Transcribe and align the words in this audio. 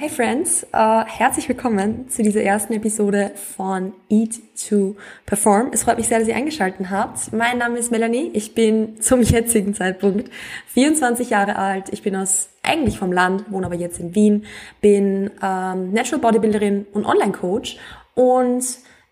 Hey 0.00 0.10
Friends, 0.10 0.64
uh, 0.72 1.04
herzlich 1.06 1.48
willkommen 1.48 2.08
zu 2.08 2.22
dieser 2.22 2.40
ersten 2.40 2.72
Episode 2.72 3.32
von 3.34 3.92
Eat 4.08 4.38
to 4.68 4.94
Perform. 5.26 5.70
Es 5.72 5.82
freut 5.82 5.98
mich 5.98 6.06
sehr, 6.06 6.20
dass 6.20 6.28
ihr 6.28 6.36
eingeschaltet 6.36 6.88
habt. 6.88 7.32
Mein 7.32 7.58
Name 7.58 7.80
ist 7.80 7.90
Melanie. 7.90 8.30
Ich 8.32 8.54
bin 8.54 9.00
zum 9.00 9.22
jetzigen 9.22 9.74
Zeitpunkt 9.74 10.30
24 10.68 11.30
Jahre 11.30 11.56
alt. 11.56 11.88
Ich 11.90 12.02
bin 12.02 12.14
aus 12.14 12.48
eigentlich 12.62 12.96
vom 12.96 13.10
Land, 13.10 13.50
wohne 13.50 13.66
aber 13.66 13.74
jetzt 13.74 13.98
in 13.98 14.14
Wien, 14.14 14.46
bin 14.80 15.32
ähm, 15.42 15.92
Natural 15.92 16.20
Bodybuilderin 16.20 16.86
und 16.92 17.04
Online-Coach 17.04 17.78
und 18.14 18.64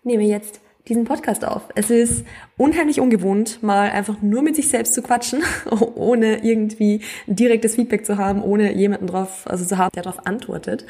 nehme 0.03 0.23
jetzt 0.23 0.61
diesen 0.87 1.05
Podcast 1.05 1.45
auf. 1.45 1.63
Es 1.75 1.89
ist 1.89 2.25
unheimlich 2.57 2.99
ungewohnt, 2.99 3.61
mal 3.61 3.89
einfach 3.89 4.21
nur 4.21 4.41
mit 4.41 4.55
sich 4.55 4.69
selbst 4.69 4.93
zu 4.93 5.01
quatschen, 5.01 5.43
ohne 5.95 6.43
irgendwie 6.43 7.01
direktes 7.27 7.75
Feedback 7.75 8.05
zu 8.05 8.17
haben, 8.17 8.41
ohne 8.41 8.73
jemanden 8.73 9.07
drauf, 9.07 9.45
also 9.45 9.65
zu 9.65 9.77
haben, 9.77 9.91
der 9.95 10.03
darauf 10.03 10.25
antwortet. 10.25 10.85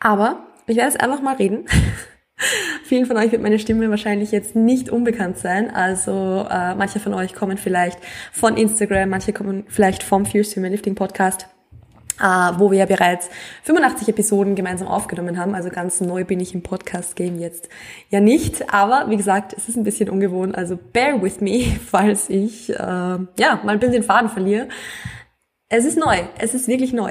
Aber 0.00 0.46
ich 0.66 0.76
werde 0.76 0.90
jetzt 0.90 1.00
einfach 1.00 1.22
mal 1.22 1.36
reden. 1.36 1.66
Vielen 2.84 3.06
von 3.06 3.16
euch 3.16 3.32
wird 3.32 3.42
meine 3.42 3.58
Stimme 3.58 3.88
wahrscheinlich 3.88 4.30
jetzt 4.30 4.54
nicht 4.54 4.90
unbekannt 4.90 5.38
sein. 5.38 5.70
Also 5.74 6.46
äh, 6.50 6.74
manche 6.74 7.00
von 7.00 7.14
euch 7.14 7.34
kommen 7.34 7.56
vielleicht 7.56 7.98
von 8.30 8.56
Instagram, 8.56 9.08
manche 9.08 9.32
kommen 9.32 9.64
vielleicht 9.68 10.02
vom 10.02 10.26
Fierce 10.26 10.54
Human 10.56 10.70
Lifting 10.70 10.94
Podcast 10.94 11.48
Uh, 12.18 12.58
wo 12.58 12.70
wir 12.70 12.78
ja 12.78 12.86
bereits 12.86 13.28
85 13.64 14.08
Episoden 14.08 14.54
gemeinsam 14.54 14.88
aufgenommen 14.88 15.38
haben. 15.38 15.54
Also 15.54 15.68
ganz 15.68 16.00
neu 16.00 16.24
bin 16.24 16.40
ich 16.40 16.54
im 16.54 16.62
Podcast-Game 16.62 17.38
jetzt 17.38 17.68
ja 18.08 18.20
nicht. 18.20 18.72
Aber 18.72 19.10
wie 19.10 19.18
gesagt, 19.18 19.52
es 19.54 19.68
ist 19.68 19.76
ein 19.76 19.84
bisschen 19.84 20.08
ungewohnt. 20.08 20.56
Also 20.56 20.78
bear 20.94 21.20
with 21.20 21.42
me, 21.42 21.64
falls 21.90 22.30
ich 22.30 22.70
uh, 22.70 23.18
ja 23.38 23.60
mal 23.62 23.72
ein 23.72 23.80
bisschen 23.80 23.92
den 23.92 24.02
Faden 24.02 24.30
verliere. 24.30 24.68
Es 25.68 25.84
ist 25.84 25.98
neu, 25.98 26.18
es 26.38 26.54
ist 26.54 26.68
wirklich 26.68 26.92
neu. 26.92 27.10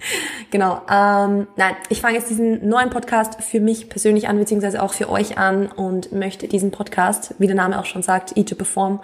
genau. 0.52 0.80
Ähm, 0.88 1.48
nein, 1.56 1.74
ich 1.88 2.00
fange 2.00 2.14
jetzt 2.14 2.30
diesen 2.30 2.68
neuen 2.68 2.88
Podcast 2.88 3.42
für 3.42 3.58
mich 3.58 3.88
persönlich 3.88 4.28
an, 4.28 4.38
beziehungsweise 4.38 4.80
auch 4.80 4.92
für 4.92 5.10
euch 5.10 5.38
an 5.38 5.66
und 5.66 6.12
möchte 6.12 6.46
diesen 6.46 6.70
Podcast, 6.70 7.34
wie 7.38 7.48
der 7.48 7.56
Name 7.56 7.80
auch 7.80 7.84
schon 7.84 8.04
sagt, 8.04 8.36
Eat 8.36 8.48
to 8.48 8.54
Perform, 8.54 9.00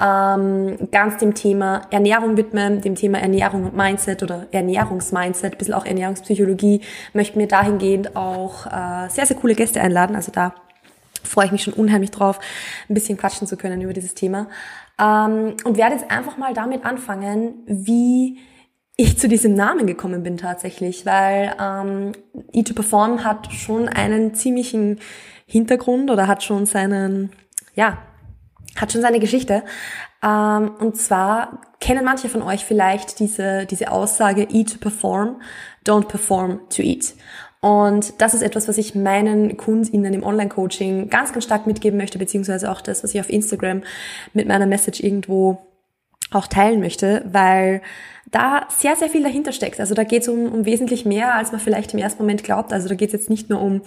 ähm, 0.00 0.78
ganz 0.90 1.18
dem 1.18 1.34
Thema 1.34 1.82
Ernährung 1.90 2.38
widmen, 2.38 2.80
dem 2.80 2.94
Thema 2.94 3.18
Ernährung 3.18 3.64
und 3.66 3.76
Mindset 3.76 4.22
oder 4.22 4.46
Ernährungsmindset, 4.50 5.52
ein 5.52 5.58
bisschen 5.58 5.74
auch 5.74 5.84
Ernährungspsychologie, 5.84 6.80
möchte 7.12 7.36
mir 7.36 7.48
dahingehend 7.48 8.16
auch 8.16 8.64
äh, 8.64 9.10
sehr, 9.10 9.26
sehr 9.26 9.36
coole 9.36 9.56
Gäste 9.56 9.82
einladen. 9.82 10.16
Also 10.16 10.32
da 10.32 10.54
freue 11.24 11.46
ich 11.46 11.52
mich 11.52 11.62
schon 11.62 11.74
unheimlich 11.74 12.10
drauf, 12.10 12.38
ein 12.88 12.94
bisschen 12.94 13.16
quatschen 13.16 13.46
zu 13.46 13.56
können 13.56 13.80
über 13.80 13.92
dieses 13.92 14.14
Thema. 14.14 14.48
Ähm, 14.98 15.56
und 15.64 15.76
werde 15.76 15.94
jetzt 15.94 16.10
einfach 16.10 16.36
mal 16.36 16.54
damit 16.54 16.84
anfangen, 16.84 17.54
wie 17.66 18.38
ich 18.96 19.16
zu 19.16 19.28
diesem 19.28 19.54
Namen 19.54 19.86
gekommen 19.86 20.24
bin 20.24 20.36
tatsächlich, 20.36 21.06
weil 21.06 21.54
ähm, 21.60 22.12
E2Perform 22.52 23.22
hat 23.22 23.52
schon 23.52 23.88
einen 23.88 24.34
ziemlichen 24.34 24.98
Hintergrund 25.46 26.10
oder 26.10 26.26
hat 26.26 26.42
schon 26.42 26.66
seinen, 26.66 27.30
ja, 27.74 27.98
hat 28.76 28.92
schon 28.92 29.00
seine 29.00 29.20
Geschichte. 29.20 29.62
Ähm, 30.20 30.72
und 30.80 30.96
zwar 30.96 31.60
kennen 31.80 32.04
manche 32.04 32.28
von 32.28 32.42
euch 32.42 32.64
vielleicht 32.64 33.20
diese, 33.20 33.66
diese 33.66 33.92
Aussage, 33.92 34.48
eat 34.50 34.72
to 34.72 34.78
perform, 34.78 35.40
don't 35.86 36.08
perform 36.08 36.68
to 36.68 36.82
eat. 36.82 37.14
Und 37.60 38.20
das 38.20 38.34
ist 38.34 38.42
etwas, 38.42 38.68
was 38.68 38.78
ich 38.78 38.94
meinen 38.94 39.56
KundInnen 39.56 40.14
im 40.14 40.22
Online-Coaching 40.22 41.10
ganz, 41.10 41.32
ganz 41.32 41.44
stark 41.44 41.66
mitgeben 41.66 41.98
möchte, 41.98 42.18
beziehungsweise 42.18 42.70
auch 42.70 42.80
das, 42.80 43.02
was 43.02 43.14
ich 43.14 43.20
auf 43.20 43.30
Instagram 43.30 43.82
mit 44.32 44.46
meiner 44.46 44.66
Message 44.66 45.00
irgendwo 45.00 45.58
auch 46.30 46.46
teilen 46.46 46.80
möchte, 46.80 47.24
weil 47.32 47.80
da 48.30 48.66
sehr, 48.68 48.94
sehr 48.96 49.08
viel 49.08 49.22
dahinter 49.22 49.52
steckt. 49.52 49.80
Also 49.80 49.94
da 49.94 50.04
geht 50.04 50.22
es 50.22 50.28
um, 50.28 50.52
um 50.52 50.66
wesentlich 50.66 51.04
mehr, 51.04 51.34
als 51.34 51.50
man 51.50 51.60
vielleicht 51.60 51.94
im 51.94 51.98
ersten 51.98 52.22
Moment 52.22 52.44
glaubt. 52.44 52.72
Also 52.72 52.88
da 52.88 52.94
geht 52.94 53.08
es 53.08 53.14
jetzt 53.14 53.30
nicht 53.30 53.50
nur 53.50 53.60
um, 53.60 53.82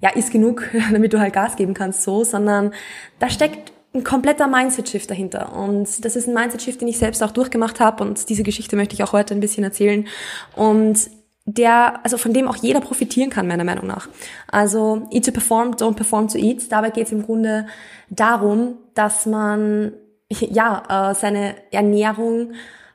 ja, 0.00 0.10
ist 0.10 0.32
genug, 0.32 0.68
damit 0.92 1.12
du 1.12 1.20
halt 1.20 1.34
Gas 1.34 1.56
geben 1.56 1.74
kannst, 1.74 2.02
so, 2.02 2.24
sondern 2.24 2.72
da 3.18 3.28
steckt 3.28 3.72
ein 3.94 4.02
kompletter 4.02 4.48
Mindset-Shift 4.48 5.08
dahinter. 5.08 5.54
Und 5.54 6.04
das 6.04 6.16
ist 6.16 6.26
ein 6.26 6.34
Mindset-Shift, 6.34 6.80
den 6.80 6.88
ich 6.88 6.98
selbst 6.98 7.22
auch 7.22 7.30
durchgemacht 7.30 7.78
habe. 7.78 8.02
Und 8.02 8.28
diese 8.28 8.42
Geschichte 8.42 8.74
möchte 8.74 8.94
ich 8.94 9.04
auch 9.04 9.12
heute 9.12 9.34
ein 9.34 9.40
bisschen 9.40 9.62
erzählen. 9.62 10.08
Und 10.56 10.98
der, 11.46 12.04
also 12.04 12.16
von 12.16 12.32
dem 12.32 12.48
auch 12.48 12.56
jeder 12.56 12.80
profitieren 12.80 13.30
kann, 13.30 13.46
meiner 13.46 13.64
Meinung 13.64 13.86
nach. 13.86 14.08
Also 14.50 15.06
Eat 15.10 15.26
to 15.26 15.32
Perform, 15.32 15.72
Don't 15.72 15.94
Perform 15.94 16.28
to 16.28 16.38
Eat. 16.38 16.72
Dabei 16.72 16.90
geht 16.90 17.06
es 17.06 17.12
im 17.12 17.22
Grunde 17.22 17.66
darum, 18.08 18.78
dass 18.94 19.26
man 19.26 19.92
ja 20.30 21.10
äh, 21.10 21.14
seine 21.14 21.54
Ernährung 21.70 22.52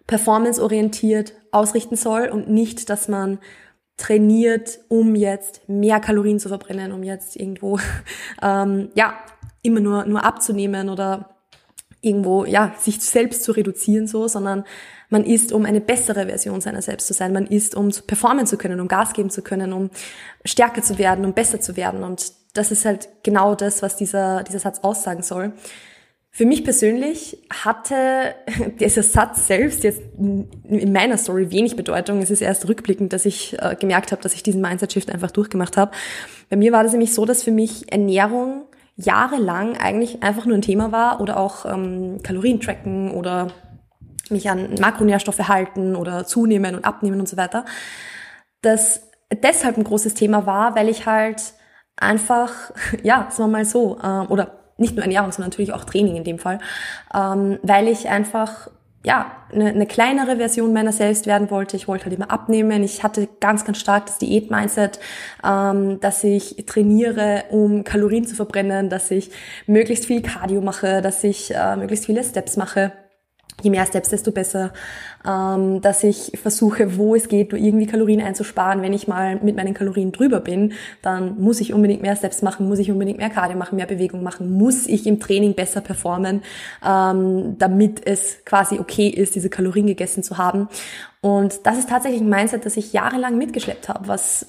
performanceorientiert 0.07 1.33
ausrichten 1.51 1.95
soll 1.95 2.29
und 2.29 2.49
nicht, 2.49 2.89
dass 2.89 3.07
man 3.07 3.39
trainiert, 3.97 4.79
um 4.87 5.15
jetzt 5.15 5.67
mehr 5.67 5.99
Kalorien 5.99 6.39
zu 6.39 6.49
verbrennen, 6.49 6.91
um 6.91 7.03
jetzt 7.03 7.35
irgendwo 7.35 7.79
ähm, 8.41 8.89
ja 8.95 9.13
immer 9.61 9.81
nur 9.81 10.05
nur 10.05 10.23
abzunehmen 10.23 10.89
oder 10.89 11.38
irgendwo 12.01 12.45
ja 12.45 12.73
sich 12.79 13.01
selbst 13.01 13.43
zu 13.43 13.51
reduzieren 13.51 14.07
so, 14.07 14.27
sondern 14.27 14.63
man 15.09 15.25
isst, 15.25 15.51
um 15.51 15.65
eine 15.65 15.81
bessere 15.81 16.27
Version 16.27 16.61
seiner 16.61 16.81
selbst 16.81 17.07
zu 17.07 17.13
sein. 17.13 17.33
Man 17.33 17.47
isst, 17.47 17.75
um 17.75 17.89
performen 17.89 18.45
zu 18.45 18.57
können, 18.57 18.79
um 18.79 18.87
Gas 18.87 19.13
geben 19.13 19.29
zu 19.29 19.41
können, 19.41 19.73
um 19.73 19.89
stärker 20.45 20.83
zu 20.83 20.97
werden, 20.97 21.25
um 21.25 21.33
besser 21.33 21.59
zu 21.59 21.75
werden. 21.75 22.03
Und 22.03 22.31
das 22.53 22.71
ist 22.71 22.85
halt 22.85 23.09
genau 23.23 23.55
das, 23.55 23.81
was 23.81 23.95
dieser, 23.95 24.43
dieser 24.43 24.59
Satz 24.59 24.79
aussagen 24.79 25.23
soll. 25.23 25.53
Für 26.31 26.45
mich 26.45 26.63
persönlich 26.63 27.39
hatte 27.49 28.35
dieser 28.79 29.01
Satz 29.03 29.47
selbst 29.47 29.83
jetzt 29.83 30.01
in 30.17 30.93
meiner 30.93 31.17
Story 31.17 31.51
wenig 31.51 31.75
Bedeutung. 31.75 32.21
Es 32.21 32.29
ist 32.29 32.41
erst 32.41 32.67
rückblickend, 32.67 33.11
dass 33.13 33.25
ich 33.25 33.57
äh, 33.59 33.75
gemerkt 33.79 34.11
habe, 34.11 34.21
dass 34.21 34.35
ich 34.35 34.43
diesen 34.43 34.61
Mindset-Shift 34.61 35.11
einfach 35.11 35.31
durchgemacht 35.31 35.75
habe. 35.75 35.91
Bei 36.49 36.55
mir 36.55 36.71
war 36.71 36.83
das 36.83 36.91
nämlich 36.91 37.13
so, 37.13 37.25
dass 37.25 37.43
für 37.43 37.51
mich 37.51 37.91
Ernährung 37.91 38.68
jahrelang 39.01 39.77
eigentlich 39.77 40.23
einfach 40.23 40.45
nur 40.45 40.57
ein 40.57 40.61
Thema 40.61 40.91
war 40.91 41.21
oder 41.21 41.37
auch 41.37 41.65
ähm, 41.65 42.21
Kalorien 42.21 42.59
tracken 42.59 43.11
oder 43.11 43.47
mich 44.29 44.49
an 44.49 44.75
Makronährstoffe 44.79 45.47
halten 45.47 45.95
oder 45.95 46.25
zunehmen 46.25 46.75
und 46.75 46.85
abnehmen 46.85 47.19
und 47.19 47.29
so 47.29 47.37
weiter. 47.37 47.65
Das 48.61 49.09
deshalb 49.33 49.77
ein 49.77 49.83
großes 49.83 50.15
Thema 50.15 50.45
war, 50.45 50.75
weil 50.75 50.89
ich 50.89 51.05
halt 51.05 51.53
einfach, 51.95 52.51
ja, 53.03 53.27
sagen 53.31 53.51
wir 53.51 53.59
mal 53.59 53.65
so, 53.65 53.97
äh, 54.01 54.27
oder 54.27 54.59
nicht 54.77 54.95
nur 54.95 55.03
Ernährung, 55.03 55.31
sondern 55.31 55.49
natürlich 55.49 55.73
auch 55.73 55.85
Training 55.85 56.15
in 56.15 56.23
dem 56.23 56.39
Fall, 56.39 56.59
ähm, 57.13 57.59
weil 57.63 57.87
ich 57.87 58.09
einfach 58.09 58.69
ja, 59.03 59.31
eine, 59.51 59.69
eine 59.69 59.85
kleinere 59.85 60.37
Version 60.37 60.73
meiner 60.73 60.91
selbst 60.91 61.25
werden 61.25 61.49
wollte. 61.49 61.77
Ich 61.77 61.87
wollte 61.87 62.05
halt 62.05 62.15
immer 62.15 62.31
abnehmen. 62.31 62.83
Ich 62.83 63.01
hatte 63.03 63.29
ganz, 63.39 63.63
ganz 63.63 63.79
stark 63.79 64.07
das 64.07 64.17
Diät-Mindset, 64.17 64.99
ähm, 65.43 65.99
dass 66.01 66.23
ich 66.23 66.65
trainiere, 66.67 67.45
um 67.49 67.83
Kalorien 67.83 68.27
zu 68.27 68.35
verbrennen, 68.35 68.89
dass 68.89 69.09
ich 69.11 69.31
möglichst 69.67 70.05
viel 70.05 70.21
Cardio 70.21 70.61
mache, 70.61 71.01
dass 71.01 71.23
ich 71.23 71.53
äh, 71.55 71.75
möglichst 71.77 72.05
viele 72.05 72.23
Steps 72.23 72.57
mache 72.57 72.91
je 73.61 73.69
mehr 73.69 73.85
Steps, 73.85 74.09
desto 74.09 74.31
besser, 74.31 74.73
ähm, 75.27 75.81
dass 75.81 76.03
ich 76.03 76.31
versuche, 76.41 76.97
wo 76.97 77.15
es 77.15 77.27
geht, 77.27 77.53
irgendwie 77.53 77.87
Kalorien 77.87 78.21
einzusparen. 78.21 78.81
Wenn 78.81 78.93
ich 78.93 79.07
mal 79.07 79.37
mit 79.37 79.55
meinen 79.55 79.73
Kalorien 79.73 80.11
drüber 80.11 80.39
bin, 80.39 80.73
dann 81.01 81.39
muss 81.39 81.59
ich 81.59 81.73
unbedingt 81.73 82.01
mehr 82.01 82.15
Steps 82.15 82.41
machen, 82.41 82.67
muss 82.67 82.79
ich 82.79 82.91
unbedingt 82.91 83.17
mehr 83.17 83.29
Cardio 83.29 83.57
machen, 83.57 83.75
mehr 83.75 83.85
Bewegung 83.85 84.23
machen, 84.23 84.51
muss 84.51 84.87
ich 84.87 85.05
im 85.07 85.19
Training 85.19 85.55
besser 85.55 85.81
performen, 85.81 86.41
ähm, 86.85 87.55
damit 87.57 88.05
es 88.05 88.43
quasi 88.45 88.79
okay 88.79 89.07
ist, 89.07 89.35
diese 89.35 89.49
Kalorien 89.49 89.87
gegessen 89.87 90.23
zu 90.23 90.37
haben. 90.37 90.69
Und 91.21 91.65
das 91.65 91.77
ist 91.77 91.89
tatsächlich 91.89 92.21
ein 92.21 92.29
Mindset, 92.29 92.65
das 92.65 92.77
ich 92.77 92.93
jahrelang 92.93 93.37
mitgeschleppt 93.37 93.89
habe, 93.89 94.07
was 94.07 94.47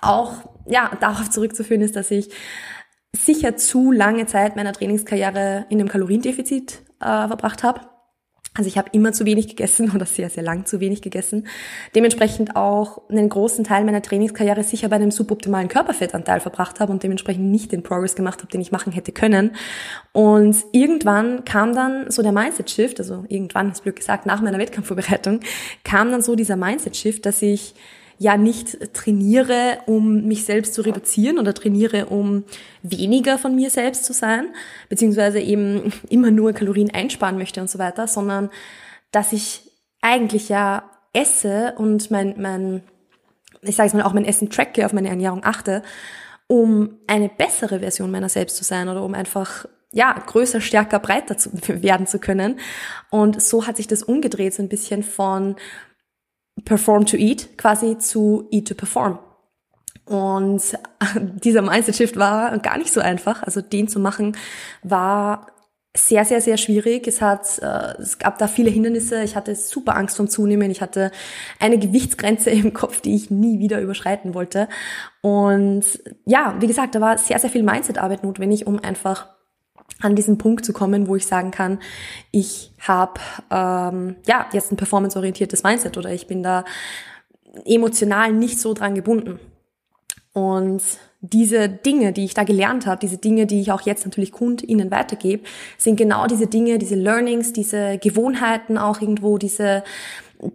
auch 0.00 0.32
ja 0.66 0.90
darauf 1.00 1.30
zurückzuführen 1.30 1.82
ist, 1.82 1.96
dass 1.96 2.10
ich 2.10 2.30
sicher 3.12 3.56
zu 3.56 3.90
lange 3.90 4.26
Zeit 4.26 4.56
meiner 4.56 4.72
Trainingskarriere 4.72 5.66
in 5.70 5.80
einem 5.80 5.88
Kaloriendefizit 5.88 6.82
äh, 7.00 7.26
verbracht 7.26 7.62
habe 7.62 7.80
also 8.58 8.66
ich 8.68 8.76
habe 8.76 8.90
immer 8.92 9.12
zu 9.12 9.24
wenig 9.24 9.48
gegessen 9.48 9.90
oder 9.94 10.04
sehr, 10.04 10.28
sehr 10.28 10.42
lang 10.42 10.66
zu 10.66 10.80
wenig 10.80 11.00
gegessen. 11.00 11.46
Dementsprechend 11.94 12.56
auch 12.56 13.08
einen 13.08 13.28
großen 13.28 13.64
Teil 13.64 13.84
meiner 13.84 14.02
Trainingskarriere 14.02 14.64
sicher 14.64 14.88
bei 14.88 14.96
einem 14.96 15.12
suboptimalen 15.12 15.68
Körperfettanteil 15.68 16.40
verbracht 16.40 16.80
habe 16.80 16.92
und 16.92 17.02
dementsprechend 17.02 17.44
nicht 17.44 17.72
den 17.72 17.82
Progress 17.82 18.16
gemacht 18.16 18.40
habe, 18.40 18.50
den 18.50 18.60
ich 18.60 18.72
machen 18.72 18.92
hätte 18.92 19.12
können. 19.12 19.52
Und 20.12 20.56
irgendwann 20.72 21.44
kam 21.44 21.72
dann 21.72 22.10
so 22.10 22.22
der 22.22 22.32
Mindset-Shift, 22.32 22.98
also 22.98 23.24
irgendwann, 23.28 23.70
ist 23.70 23.84
blöd 23.84 23.96
gesagt, 23.96 24.26
nach 24.26 24.42
meiner 24.42 24.58
Wettkampfvorbereitung, 24.58 25.40
kam 25.84 26.10
dann 26.10 26.20
so 26.20 26.34
dieser 26.34 26.56
Mindset-Shift, 26.56 27.24
dass 27.24 27.40
ich 27.40 27.74
ja 28.18 28.36
nicht 28.36 28.94
trainiere, 28.94 29.78
um 29.86 30.26
mich 30.26 30.44
selbst 30.44 30.74
zu 30.74 30.82
reduzieren 30.82 31.38
oder 31.38 31.54
trainiere, 31.54 32.06
um 32.06 32.44
weniger 32.82 33.38
von 33.38 33.54
mir 33.54 33.70
selbst 33.70 34.04
zu 34.04 34.12
sein, 34.12 34.48
beziehungsweise 34.88 35.40
eben 35.40 35.92
immer 36.08 36.30
nur 36.30 36.52
Kalorien 36.52 36.92
einsparen 36.92 37.38
möchte 37.38 37.60
und 37.60 37.70
so 37.70 37.78
weiter, 37.78 38.06
sondern 38.06 38.50
dass 39.12 39.32
ich 39.32 39.70
eigentlich 40.02 40.48
ja 40.48 40.90
esse 41.12 41.74
und 41.78 42.10
mein, 42.10 42.34
mein 42.38 42.82
ich 43.62 43.76
sage 43.76 43.88
es 43.88 43.94
mal, 43.94 44.02
auch 44.02 44.12
mein 44.12 44.24
Essen 44.24 44.50
tracke, 44.50 44.84
auf 44.86 44.92
meine 44.92 45.08
Ernährung 45.08 45.40
achte, 45.44 45.82
um 46.46 46.98
eine 47.06 47.28
bessere 47.28 47.80
Version 47.80 48.10
meiner 48.10 48.28
selbst 48.28 48.56
zu 48.56 48.64
sein 48.64 48.88
oder 48.88 49.02
um 49.02 49.14
einfach 49.14 49.66
ja, 49.90 50.12
größer, 50.12 50.60
stärker, 50.60 50.98
breiter 50.98 51.36
zu 51.38 51.50
werden 51.82 52.06
zu 52.06 52.18
können. 52.18 52.58
Und 53.10 53.40
so 53.40 53.66
hat 53.66 53.76
sich 53.76 53.86
das 53.86 54.02
umgedreht, 54.02 54.54
so 54.54 54.62
ein 54.62 54.68
bisschen 54.68 55.02
von 55.02 55.56
perform 56.64 57.06
to 57.06 57.16
eat 57.16 57.56
quasi 57.58 57.98
zu 57.98 58.48
eat 58.50 58.68
to 58.68 58.74
perform. 58.74 59.18
Und 60.04 60.62
dieser 61.44 61.62
Mindset-Shift 61.62 62.16
war 62.16 62.58
gar 62.58 62.78
nicht 62.78 62.92
so 62.92 63.00
einfach. 63.00 63.42
Also 63.42 63.60
den 63.60 63.88
zu 63.88 64.00
machen 64.00 64.36
war 64.82 65.48
sehr, 65.96 66.24
sehr, 66.24 66.40
sehr 66.40 66.56
schwierig. 66.56 67.06
Es 67.06 67.20
hat, 67.20 67.58
äh, 67.58 68.00
es 68.00 68.18
gab 68.18 68.38
da 68.38 68.46
viele 68.46 68.70
Hindernisse. 68.70 69.22
Ich 69.22 69.36
hatte 69.36 69.54
super 69.54 69.96
Angst 69.96 70.16
vom 70.16 70.28
Zunehmen. 70.28 70.70
Ich 70.70 70.80
hatte 70.80 71.10
eine 71.60 71.78
Gewichtsgrenze 71.78 72.50
im 72.50 72.72
Kopf, 72.72 73.00
die 73.00 73.14
ich 73.14 73.30
nie 73.30 73.58
wieder 73.58 73.80
überschreiten 73.80 74.34
wollte. 74.34 74.68
Und 75.20 75.84
ja, 76.24 76.56
wie 76.60 76.66
gesagt, 76.66 76.94
da 76.94 77.00
war 77.00 77.18
sehr, 77.18 77.38
sehr 77.38 77.50
viel 77.50 77.62
Mindset-Arbeit 77.62 78.22
notwendig, 78.22 78.66
um 78.66 78.78
einfach 78.78 79.28
an 80.00 80.14
diesen 80.14 80.38
Punkt 80.38 80.64
zu 80.64 80.72
kommen, 80.72 81.08
wo 81.08 81.16
ich 81.16 81.26
sagen 81.26 81.50
kann, 81.50 81.80
ich 82.30 82.72
habe 82.80 83.20
ähm, 83.50 84.16
ja 84.26 84.46
jetzt 84.52 84.70
ein 84.72 84.76
performanceorientiertes 84.76 85.62
Mindset 85.62 85.96
oder 85.96 86.12
ich 86.12 86.26
bin 86.26 86.42
da 86.42 86.64
emotional 87.64 88.32
nicht 88.32 88.60
so 88.60 88.74
dran 88.74 88.94
gebunden. 88.94 89.40
Und 90.32 90.82
diese 91.20 91.68
Dinge, 91.68 92.12
die 92.12 92.24
ich 92.24 92.34
da 92.34 92.44
gelernt 92.44 92.86
habe, 92.86 93.00
diese 93.00 93.18
Dinge, 93.18 93.46
die 93.46 93.60
ich 93.60 93.72
auch 93.72 93.80
jetzt 93.80 94.04
natürlich 94.04 94.30
KundInnen 94.30 94.90
weitergebe, 94.92 95.42
sind 95.76 95.96
genau 95.96 96.28
diese 96.28 96.46
Dinge, 96.46 96.78
diese 96.78 96.94
Learnings, 96.94 97.52
diese 97.52 97.98
Gewohnheiten 97.98 98.78
auch 98.78 99.00
irgendwo, 99.00 99.36
diese 99.36 99.82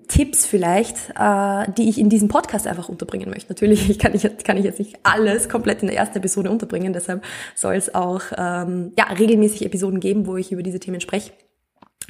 Tipps 0.07 0.45
vielleicht, 0.45 0.97
äh, 1.19 1.71
die 1.77 1.89
ich 1.89 2.00
in 2.00 2.09
diesem 2.09 2.30
Podcast 2.30 2.68
einfach 2.68 2.88
unterbringen 2.88 3.30
möchte. 3.30 3.51
Natürlich 3.51 3.89
ich 3.89 4.00
kann, 4.00 4.15
ich, 4.15 4.24
kann 4.44 4.57
ich 4.57 4.63
jetzt 4.63 4.80
nicht 4.80 4.97
alles 5.03 5.50
komplett 5.50 5.81
in 5.81 5.88
der 5.88 5.97
ersten 5.97 6.18
Episode 6.18 6.50
unterbringen, 6.50 6.94
deshalb 6.94 7.24
soll 7.56 7.75
es 7.75 7.94
auch 7.94 8.21
ähm, 8.38 8.94
ja, 8.97 9.06
regelmäßig 9.06 9.65
Episoden 9.65 10.00
geben, 10.00 10.25
wo 10.25 10.38
ich 10.38 10.51
über 10.51 10.63
diese 10.63 10.80
Themen 10.80 11.01
spreche. 11.01 11.31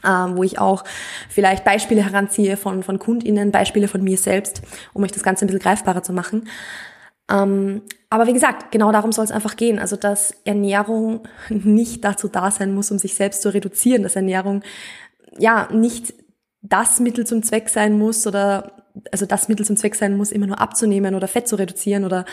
Ähm, 0.06 0.36
wo 0.36 0.44
ich 0.44 0.60
auch 0.60 0.84
vielleicht 1.30 1.64
Beispiele 1.64 2.04
heranziehe 2.04 2.58
von, 2.58 2.84
von 2.84 3.00
KundInnen, 3.00 3.52
Beispiele 3.52 3.88
von 3.88 4.04
mir 4.04 4.18
selbst, 4.18 4.62
um 4.92 5.02
euch 5.04 5.14
das 5.14 5.24
Ganze 5.24 5.46
ein 5.46 5.48
bisschen 5.48 5.62
greifbarer 5.62 6.04
zu 6.04 6.12
machen. 6.12 6.50
Ähm, 7.31 7.84
aber 8.10 8.28
wie 8.28 8.34
gesagt, 8.34 8.72
genau 8.72 8.92
darum 8.92 9.14
soll 9.14 9.24
es 9.24 9.31
einfach 9.31 9.56
gehen. 9.56 9.80
Also, 9.80 9.96
dass 9.96 10.36
Ernährung 10.44 11.22
nicht 11.50 12.04
dazu 12.04 12.28
da 12.28 12.52
sein 12.52 12.74
muss, 12.74 12.92
um 12.92 13.00
sich 13.00 13.16
selbst 13.16 13.42
zu 13.42 13.54
reduzieren, 13.54 14.04
dass 14.04 14.18
Ernährung 14.18 14.62
ja 15.40 15.69
nicht 15.72 16.14
das 16.63 17.00
Mittel 17.00 17.27
zum 17.27 17.44
Zweck 17.44 17.69
sein 17.69 17.98
muss 18.00 18.25
oder 18.25 18.83
also 19.12 19.25
das 19.25 19.48
Mittel 19.50 19.65
zum 19.65 19.77
Zweck 19.77 19.95
sein 19.95 20.18
muss, 20.18 20.31
immer 20.31 20.48
nur 20.48 20.60
abzunehmen 20.60 21.13
oder 21.13 21.27
Fett 21.27 21.48
zu 21.48 21.56
reduzieren 21.56 22.06
oder 22.06 22.25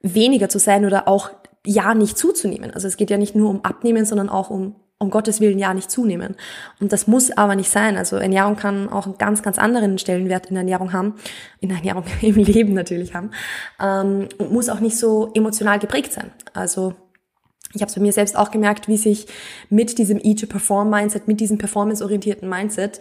weniger 0.00 0.48
zu 0.48 0.58
sein 0.58 0.84
oder 0.84 1.08
auch 1.08 1.30
ja 1.64 1.94
nicht 1.94 2.18
zuzunehmen. 2.18 2.72
Also 2.72 2.86
es 2.86 2.96
geht 2.96 3.10
ja 3.10 3.16
nicht 3.16 3.34
nur 3.34 3.50
um 3.50 3.64
Abnehmen, 3.64 4.04
sondern 4.04 4.28
auch 4.28 4.50
um 4.50 4.76
um 5.02 5.10
Gottes 5.10 5.40
Willen 5.40 5.58
ja 5.58 5.74
nicht 5.74 5.90
zunehmen. 5.90 6.36
Und 6.80 6.92
das 6.92 7.06
muss 7.08 7.32
aber 7.32 7.56
nicht 7.56 7.70
sein. 7.70 7.96
Also 7.96 8.16
Ernährung 8.16 8.56
kann 8.56 8.88
auch 8.88 9.06
einen 9.06 9.18
ganz, 9.18 9.42
ganz 9.42 9.58
anderen 9.58 9.98
Stellenwert 9.98 10.46
in 10.46 10.54
der 10.54 10.60
Ernährung 10.62 10.92
haben, 10.92 11.16
in 11.60 11.68
der 11.68 11.78
Ernährung 11.78 12.04
im 12.22 12.36
Leben 12.36 12.72
natürlich 12.72 13.14
haben, 13.14 13.32
ähm, 13.80 14.28
und 14.38 14.52
muss 14.52 14.68
auch 14.68 14.80
nicht 14.80 14.96
so 14.96 15.30
emotional 15.34 15.80
geprägt 15.80 16.12
sein. 16.12 16.30
Also 16.54 16.94
ich 17.74 17.80
habe 17.80 17.88
es 17.88 17.96
bei 17.96 18.00
mir 18.00 18.12
selbst 18.12 18.36
auch 18.36 18.50
gemerkt, 18.50 18.86
wie 18.86 18.96
sich 18.96 19.26
mit 19.70 19.98
diesem 19.98 20.20
E-to-Perform-Mindset, 20.22 21.26
mit 21.26 21.40
diesem 21.40 21.58
performance-orientierten 21.58 22.48
Mindset 22.48 23.00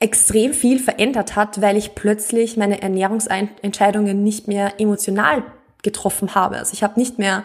extrem 0.00 0.54
viel 0.54 0.78
verändert 0.78 1.36
hat, 1.36 1.60
weil 1.60 1.76
ich 1.76 1.94
plötzlich 1.94 2.56
meine 2.56 2.80
Ernährungsentscheidungen 2.82 4.24
nicht 4.24 4.48
mehr 4.48 4.80
emotional 4.80 5.44
getroffen 5.82 6.34
habe. 6.34 6.56
Also 6.56 6.72
ich 6.72 6.82
habe 6.82 6.98
nicht 6.98 7.18
mehr 7.18 7.44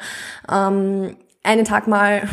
ähm, 0.50 1.18
einen 1.44 1.66
Tag 1.66 1.88
mal 1.88 2.28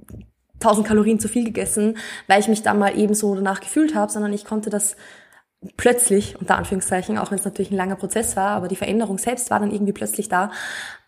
1000 0.60 0.86
Kalorien 0.86 1.20
zu 1.20 1.28
viel 1.28 1.44
gegessen, 1.44 1.96
weil 2.26 2.40
ich 2.40 2.48
mich 2.48 2.62
dann 2.62 2.80
mal 2.80 2.98
eben 2.98 3.14
so 3.14 3.34
danach 3.36 3.60
gefühlt 3.60 3.94
habe, 3.94 4.10
sondern 4.10 4.32
ich 4.32 4.44
konnte 4.44 4.70
das 4.70 4.96
plötzlich, 5.76 6.36
unter 6.40 6.56
Anführungszeichen, 6.56 7.18
auch 7.18 7.30
wenn 7.30 7.38
es 7.38 7.44
natürlich 7.44 7.70
ein 7.70 7.76
langer 7.76 7.96
Prozess 7.96 8.36
war, 8.36 8.50
aber 8.50 8.68
die 8.68 8.76
Veränderung 8.76 9.18
selbst 9.18 9.50
war 9.50 9.58
dann 9.58 9.72
irgendwie 9.72 9.92
plötzlich 9.92 10.28
da, 10.28 10.52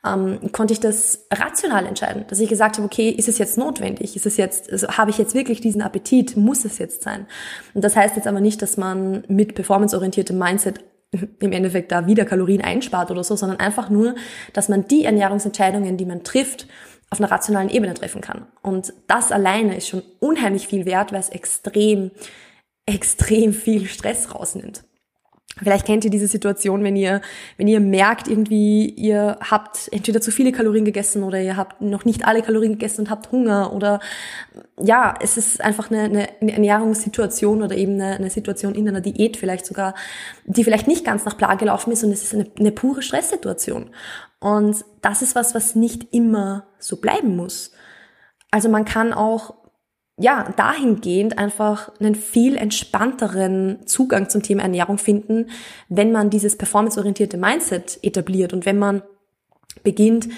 ähm, 0.04 0.50
konnte 0.52 0.72
ich 0.72 0.80
das 0.80 1.26
rational 1.32 1.86
entscheiden. 1.86 2.24
Dass 2.28 2.40
ich 2.40 2.48
gesagt 2.48 2.76
habe, 2.76 2.86
okay, 2.86 3.10
ist 3.10 3.28
es 3.28 3.38
jetzt 3.38 3.58
notwendig? 3.58 4.16
Ist 4.16 4.26
es 4.26 4.36
jetzt, 4.36 4.70
also 4.72 4.88
habe 4.88 5.10
ich 5.10 5.18
jetzt 5.18 5.34
wirklich 5.34 5.60
diesen 5.60 5.82
Appetit? 5.82 6.36
Muss 6.36 6.64
es 6.64 6.78
jetzt 6.78 7.02
sein? 7.02 7.26
Und 7.74 7.84
das 7.84 7.96
heißt 7.96 8.16
jetzt 8.16 8.26
aber 8.26 8.40
nicht, 8.40 8.62
dass 8.62 8.76
man 8.76 9.24
mit 9.28 9.54
performanceorientiertem 9.54 10.36
Mindset 10.36 10.80
im 11.40 11.52
Endeffekt 11.52 11.92
da 11.92 12.06
wieder 12.06 12.24
Kalorien 12.24 12.62
einspart 12.62 13.10
oder 13.10 13.22
so, 13.22 13.36
sondern 13.36 13.60
einfach 13.60 13.90
nur, 13.90 14.14
dass 14.52 14.68
man 14.68 14.88
die 14.88 15.04
Ernährungsentscheidungen, 15.04 15.96
die 15.96 16.06
man 16.06 16.24
trifft, 16.24 16.66
auf 17.10 17.20
einer 17.20 17.30
rationalen 17.30 17.68
Ebene 17.68 17.94
treffen 17.94 18.20
kann. 18.20 18.46
Und 18.62 18.92
das 19.08 19.32
alleine 19.32 19.76
ist 19.76 19.88
schon 19.88 20.02
unheimlich 20.20 20.68
viel 20.68 20.86
wert, 20.86 21.12
weil 21.12 21.20
es 21.20 21.28
extrem, 21.28 22.12
extrem 22.94 23.52
viel 23.52 23.86
Stress 23.86 24.34
rausnimmt. 24.34 24.84
Vielleicht 25.58 25.84
kennt 25.84 26.04
ihr 26.04 26.10
diese 26.10 26.28
Situation, 26.28 26.84
wenn 26.84 26.96
ihr, 26.96 27.20
wenn 27.58 27.66
ihr 27.66 27.80
merkt, 27.80 28.28
irgendwie, 28.28 28.88
ihr 28.88 29.36
habt 29.40 29.88
entweder 29.92 30.20
zu 30.20 30.30
viele 30.30 30.52
Kalorien 30.52 30.84
gegessen 30.84 31.22
oder 31.22 31.40
ihr 31.42 31.56
habt 31.56 31.82
noch 31.82 32.04
nicht 32.04 32.24
alle 32.24 32.40
Kalorien 32.40 32.72
gegessen 32.72 33.02
und 33.02 33.10
habt 33.10 33.30
Hunger 33.32 33.72
oder 33.72 34.00
ja, 34.80 35.14
es 35.20 35.36
ist 35.36 35.60
einfach 35.60 35.90
eine, 35.90 36.30
eine 36.40 36.52
Ernährungssituation 36.52 37.62
oder 37.62 37.76
eben 37.76 37.94
eine, 37.94 38.16
eine 38.16 38.30
Situation 38.30 38.74
in 38.74 38.88
einer 38.88 39.00
Diät 39.00 39.36
vielleicht 39.36 39.66
sogar, 39.66 39.94
die 40.44 40.64
vielleicht 40.64 40.86
nicht 40.86 41.04
ganz 41.04 41.24
nach 41.24 41.36
Plan 41.36 41.58
gelaufen 41.58 41.92
ist 41.92 42.04
und 42.04 42.12
es 42.12 42.22
ist 42.22 42.32
eine, 42.32 42.46
eine 42.58 42.72
pure 42.72 43.02
Stresssituation. 43.02 43.90
Und 44.38 44.84
das 45.02 45.20
ist 45.20 45.34
was, 45.34 45.54
was 45.54 45.74
nicht 45.74 46.14
immer 46.14 46.68
so 46.78 46.96
bleiben 46.96 47.36
muss. 47.36 47.72
Also 48.50 48.68
man 48.68 48.84
kann 48.84 49.12
auch 49.12 49.54
ja, 50.20 50.52
dahingehend 50.54 51.38
einfach 51.38 51.90
einen 51.98 52.14
viel 52.14 52.56
entspannteren 52.56 53.86
Zugang 53.86 54.28
zum 54.28 54.42
Thema 54.42 54.62
Ernährung 54.62 54.98
finden, 54.98 55.46
wenn 55.88 56.12
man 56.12 56.28
dieses 56.28 56.58
performanceorientierte 56.58 57.38
Mindset 57.38 57.98
etabliert 58.02 58.52
und 58.52 58.66
wenn 58.66 58.78
man 58.78 59.02
beginnt, 59.82 60.28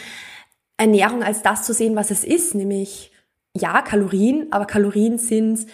Ernährung 0.77 1.25
als 1.25 1.43
das 1.43 1.65
zu 1.65 1.75
sehen, 1.75 1.97
was 1.97 2.13
es 2.13 2.23
ist, 2.23 2.55
nämlich 2.55 3.11
ja, 3.57 3.83
Kalorien, 3.83 4.47
aber 4.53 4.67
Kalorien 4.67 5.19
sind 5.19 5.67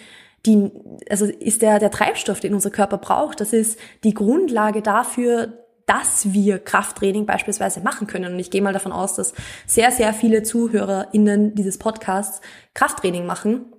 die, 0.47 0.71
also 1.09 1.25
ist 1.25 1.61
der, 1.61 1.77
der 1.77 1.91
Treibstoff, 1.91 2.39
den 2.39 2.55
unser 2.55 2.71
Körper 2.71 2.97
braucht. 2.97 3.41
Das 3.41 3.53
ist 3.53 3.77
die 4.03 4.15
Grundlage 4.15 4.81
dafür, 4.81 5.53
dass 5.85 6.33
wir 6.33 6.57
Krafttraining 6.57 7.27
beispielsweise 7.27 7.81
machen 7.81 8.07
können. 8.07 8.33
Und 8.33 8.39
ich 8.39 8.49
gehe 8.49 8.61
mal 8.61 8.73
davon 8.73 8.91
aus, 8.91 9.15
dass 9.15 9.33
sehr, 9.67 9.91
sehr 9.91 10.13
viele 10.13 10.41
ZuhörerInnen 10.41 11.53
dieses 11.55 11.77
Podcasts 11.77 12.41
Krafttraining 12.73 13.25
machen 13.25 13.73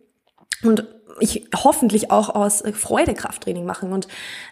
und 0.63 0.85
ich 1.21 1.49
hoffentlich 1.55 2.11
auch 2.11 2.35
aus 2.35 2.63
Freude 2.73 3.15
Krafttraining 3.15 3.65
machen 3.65 3.93
und 3.93 4.09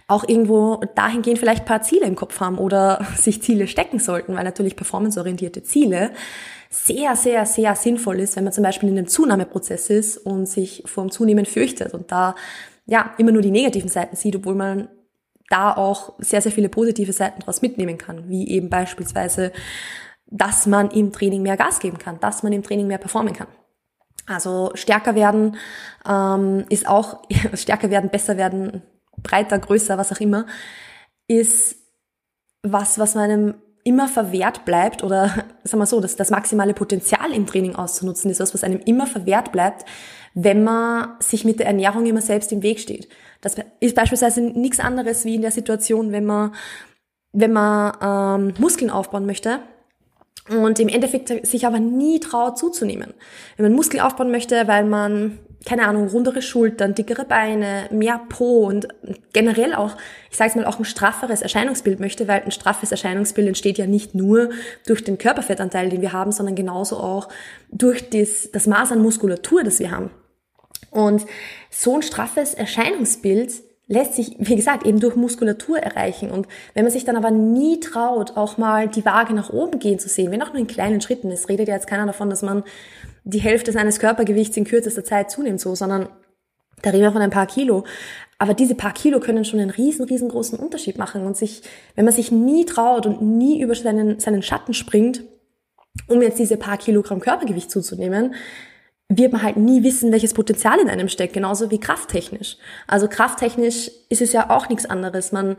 auch 0.06 0.28
irgendwo 0.28 0.80
dahingehend 0.94 1.38
vielleicht 1.38 1.64
paar 1.64 1.82
Ziele 1.82 2.06
im 2.06 2.16
Kopf 2.16 2.40
haben 2.40 2.58
oder 2.58 3.06
sich 3.16 3.42
Ziele 3.42 3.66
stecken 3.66 3.98
sollten, 3.98 4.34
weil 4.34 4.44
natürlich 4.44 4.76
performanceorientierte 4.76 5.62
Ziele 5.62 6.10
sehr, 6.70 7.16
sehr, 7.16 7.46
sehr 7.46 7.74
sinnvoll 7.76 8.20
ist, 8.20 8.36
wenn 8.36 8.44
man 8.44 8.52
zum 8.52 8.64
Beispiel 8.64 8.88
in 8.90 8.98
einem 8.98 9.06
Zunahmeprozess 9.06 9.88
ist 9.88 10.18
und 10.18 10.46
sich 10.46 10.82
vor 10.86 11.04
dem 11.04 11.10
Zunehmen 11.10 11.46
fürchtet 11.46 11.94
und 11.94 12.12
da 12.12 12.34
ja 12.86 13.14
immer 13.18 13.32
nur 13.32 13.42
die 13.42 13.50
negativen 13.50 13.88
Seiten 13.88 14.16
sieht, 14.16 14.36
obwohl 14.36 14.54
man 14.54 14.88
da 15.48 15.74
auch 15.74 16.14
sehr, 16.18 16.42
sehr 16.42 16.52
viele 16.52 16.68
positive 16.68 17.12
Seiten 17.12 17.40
daraus 17.40 17.62
mitnehmen 17.62 17.96
kann, 17.96 18.28
wie 18.28 18.48
eben 18.48 18.68
beispielsweise, 18.68 19.52
dass 20.26 20.66
man 20.66 20.90
im 20.90 21.10
Training 21.10 21.42
mehr 21.42 21.56
Gas 21.56 21.80
geben 21.80 21.96
kann, 21.96 22.20
dass 22.20 22.42
man 22.42 22.52
im 22.52 22.62
Training 22.62 22.86
mehr 22.86 22.98
performen 22.98 23.32
kann. 23.32 23.48
Also 24.28 24.70
stärker 24.74 25.14
werden 25.14 25.56
ähm, 26.06 26.64
ist 26.68 26.86
auch, 26.86 27.22
stärker 27.54 27.90
werden, 27.90 28.10
besser 28.10 28.36
werden, 28.36 28.82
breiter, 29.22 29.58
größer, 29.58 29.98
was 29.98 30.12
auch 30.12 30.20
immer, 30.20 30.46
ist 31.26 31.76
was, 32.62 32.98
was 32.98 33.14
meinem 33.14 33.54
immer 33.84 34.08
verwehrt 34.08 34.64
bleibt 34.64 35.02
oder 35.02 35.28
sagen 35.64 35.80
wir 35.80 35.86
so, 35.86 36.00
dass 36.00 36.16
das 36.16 36.30
maximale 36.30 36.74
Potenzial 36.74 37.32
im 37.32 37.46
Training 37.46 37.74
auszunutzen 37.74 38.30
ist 38.30 38.40
was, 38.40 38.54
was 38.54 38.64
einem 38.64 38.80
immer 38.84 39.06
verwehrt 39.06 39.50
bleibt, 39.50 39.84
wenn 40.34 40.62
man 40.62 41.16
sich 41.20 41.44
mit 41.44 41.58
der 41.58 41.66
Ernährung 41.66 42.06
immer 42.06 42.20
selbst 42.20 42.52
im 42.52 42.62
Weg 42.62 42.80
steht. 42.80 43.08
Das 43.40 43.56
ist 43.80 43.94
beispielsweise 43.94 44.42
nichts 44.42 44.80
anderes 44.80 45.24
wie 45.24 45.36
in 45.36 45.42
der 45.42 45.52
Situation, 45.52 46.12
wenn 46.12 46.26
man, 46.26 46.54
wenn 47.32 47.52
man 47.52 47.96
ähm, 48.02 48.54
Muskeln 48.58 48.90
aufbauen 48.90 49.26
möchte 49.26 49.60
und 50.48 50.80
im 50.80 50.88
Endeffekt 50.88 51.46
sich 51.46 51.66
aber 51.66 51.78
nie 51.78 52.20
traut 52.20 52.58
zuzunehmen. 52.58 53.14
Wenn 53.56 53.66
man 53.66 53.74
Muskel 53.74 54.00
aufbauen 54.00 54.30
möchte, 54.30 54.66
weil 54.66 54.84
man, 54.84 55.38
keine 55.66 55.86
Ahnung, 55.86 56.08
rundere 56.08 56.42
Schultern, 56.42 56.94
dickere 56.94 57.24
Beine, 57.24 57.88
mehr 57.90 58.20
Po 58.28 58.66
und 58.66 58.88
generell 59.32 59.74
auch, 59.74 59.96
ich 60.30 60.36
sage 60.36 60.58
mal, 60.58 60.66
auch 60.66 60.78
ein 60.78 60.84
strafferes 60.84 61.42
Erscheinungsbild 61.42 62.00
möchte, 62.00 62.28
weil 62.28 62.42
ein 62.42 62.50
straffes 62.50 62.90
Erscheinungsbild 62.90 63.48
entsteht 63.48 63.78
ja 63.78 63.86
nicht 63.86 64.14
nur 64.14 64.50
durch 64.86 65.04
den 65.04 65.18
Körperfettanteil, 65.18 65.90
den 65.90 66.00
wir 66.00 66.12
haben, 66.12 66.32
sondern 66.32 66.54
genauso 66.54 66.96
auch 66.96 67.28
durch 67.70 68.08
das, 68.10 68.50
das 68.50 68.66
Maß 68.66 68.92
an 68.92 69.02
Muskulatur, 69.02 69.64
das 69.64 69.78
wir 69.78 69.90
haben. 69.90 70.10
Und 70.90 71.26
so 71.70 71.96
ein 71.96 72.02
straffes 72.02 72.54
Erscheinungsbild 72.54 73.52
lässt 73.88 74.14
sich, 74.14 74.36
wie 74.38 74.56
gesagt, 74.56 74.86
eben 74.86 75.00
durch 75.00 75.16
Muskulatur 75.16 75.78
erreichen. 75.78 76.30
Und 76.30 76.46
wenn 76.74 76.84
man 76.84 76.92
sich 76.92 77.04
dann 77.04 77.16
aber 77.16 77.30
nie 77.30 77.80
traut, 77.80 78.36
auch 78.36 78.58
mal 78.58 78.86
die 78.86 79.04
Waage 79.04 79.34
nach 79.34 79.50
oben 79.50 79.78
gehen 79.78 79.98
zu 79.98 80.08
sehen, 80.08 80.30
wenn 80.30 80.42
auch 80.42 80.52
nur 80.52 80.60
in 80.60 80.66
kleinen 80.66 81.00
Schritten, 81.00 81.30
es 81.30 81.48
redet 81.48 81.68
ja 81.68 81.74
jetzt 81.74 81.86
keiner 81.86 82.06
davon, 82.06 82.28
dass 82.28 82.42
man 82.42 82.64
die 83.24 83.40
Hälfte 83.40 83.72
seines 83.72 83.98
Körpergewichts 83.98 84.56
in 84.56 84.64
kürzester 84.64 85.04
Zeit 85.04 85.30
zunimmt, 85.30 85.60
so, 85.60 85.74
sondern 85.74 86.08
Da 86.82 86.90
reden 86.90 87.02
wir 87.02 87.12
von 87.12 87.22
ein 87.22 87.30
paar 87.30 87.46
Kilo. 87.46 87.84
Aber 88.38 88.54
diese 88.54 88.76
paar 88.76 88.92
Kilo 88.92 89.18
können 89.18 89.44
schon 89.44 89.58
einen 89.58 89.70
riesen, 89.70 90.04
riesengroßen 90.04 90.58
Unterschied 90.58 90.96
machen 90.96 91.26
und 91.26 91.36
sich, 91.36 91.62
wenn 91.96 92.04
man 92.04 92.14
sich 92.14 92.30
nie 92.30 92.64
traut 92.64 93.04
und 93.04 93.20
nie 93.20 93.60
über 93.60 93.74
seinen, 93.74 94.20
seinen 94.20 94.42
Schatten 94.42 94.74
springt, 94.74 95.24
um 96.06 96.22
jetzt 96.22 96.38
diese 96.38 96.56
paar 96.56 96.78
Kilogramm 96.78 97.18
Körpergewicht 97.18 97.70
zuzunehmen, 97.70 98.34
man 99.08 99.42
halt 99.42 99.56
nie 99.56 99.82
wissen, 99.82 100.12
welches 100.12 100.34
Potenzial 100.34 100.78
in 100.80 100.90
einem 100.90 101.08
steckt, 101.08 101.32
genauso 101.32 101.70
wie 101.70 101.80
krafttechnisch. 101.80 102.56
Also 102.86 103.08
krafttechnisch 103.08 103.90
ist 104.08 104.22
es 104.22 104.32
ja 104.32 104.50
auch 104.50 104.68
nichts 104.68 104.86
anderes. 104.86 105.32
Man 105.32 105.56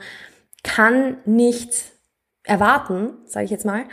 kann 0.64 1.18
nicht 1.26 1.74
erwarten, 2.44 3.18
sage 3.26 3.46
ich 3.46 3.52
jetzt 3.52 3.66
mal, 3.66 3.86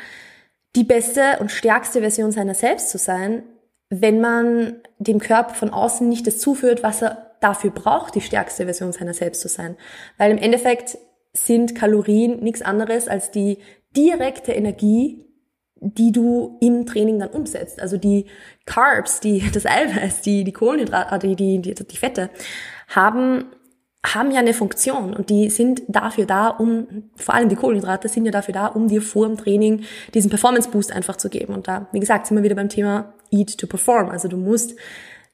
die 0.75 0.85
beste 0.85 1.39
und 1.41 1.51
stärkste 1.51 2.01
Version 2.01 2.33
seiner 2.33 2.55
selbst 2.55 2.91
zu 2.91 2.99
sein, 2.99 3.45
wenn 3.89 4.21
man 4.21 4.81
dem 4.99 5.21
Körper 5.21 5.55
von 5.55 5.71
außen 5.71 6.09
nicht 6.09 6.27
das 6.27 6.39
zuführt, 6.39 6.83
was 6.83 7.03
er 7.03 7.37
dafür 7.41 7.71
braucht, 7.71 8.15
die 8.15 8.21
stärkste 8.21 8.65
Version 8.65 8.93
seiner 8.93 9.15
selbst 9.15 9.41
zu 9.41 9.49
sein. 9.49 9.77
Weil 10.19 10.33
im 10.33 10.39
Endeffekt 10.39 10.99
sind 11.33 11.75
Kalorien 11.75 12.41
nichts 12.41 12.63
anderes 12.63 13.09
als 13.09 13.31
die 13.31 13.59
direkte 13.97 14.53
Energie, 14.53 15.26
die 15.81 16.13
du 16.13 16.57
im 16.61 16.87
Training 16.87 17.19
dann 17.19 17.31
umsetzt. 17.31 17.81
Also 17.81 17.97
die 17.97 18.27
Carbs, 18.65 19.21
die, 19.21 19.43
das 19.53 19.67
Eiweiß, 19.67 20.23
die, 20.23 20.45
die 20.45 20.53
Kohlenhydrate, 20.53 21.19
die, 21.19 21.61
die, 21.61 21.75
die 21.75 21.97
Fette 21.97 22.31
haben 22.89 23.47
haben 24.15 24.31
ja 24.31 24.39
eine 24.39 24.55
Funktion 24.55 25.15
und 25.15 25.31
die 25.31 25.51
sind 25.51 25.83
dafür 25.89 26.27
da, 26.27 26.49
um, 26.49 27.11
vor 27.17 27.35
allem 27.35 27.49
die 27.49 27.57
Kohlenhydrate 27.57 28.09
sind 28.09 28.25
ja 28.25 28.31
dafür 28.31 28.55
da, 28.55 28.67
um 28.69 28.89
dir 28.89 29.03
vor 29.03 29.27
dem 29.27 29.37
Training 29.37 29.83
diesen 30.15 30.31
Performance 30.31 30.71
Boost 30.71 30.93
einfach 30.93 31.17
zu 31.17 31.29
geben. 31.29 31.55
Und 31.55 31.67
da, 31.67 31.89
wie 31.93 32.01
gesagt, 32.01 32.27
sind 32.27 32.37
wir 32.37 32.45
wieder 32.45 32.55
beim 32.55 32.69
Thema 32.69 33.15
Eat 33.33 33.59
to 33.59 33.67
Perform. 33.67 34.11
Also 34.11 34.29
du 34.29 34.37
musst 34.37 34.77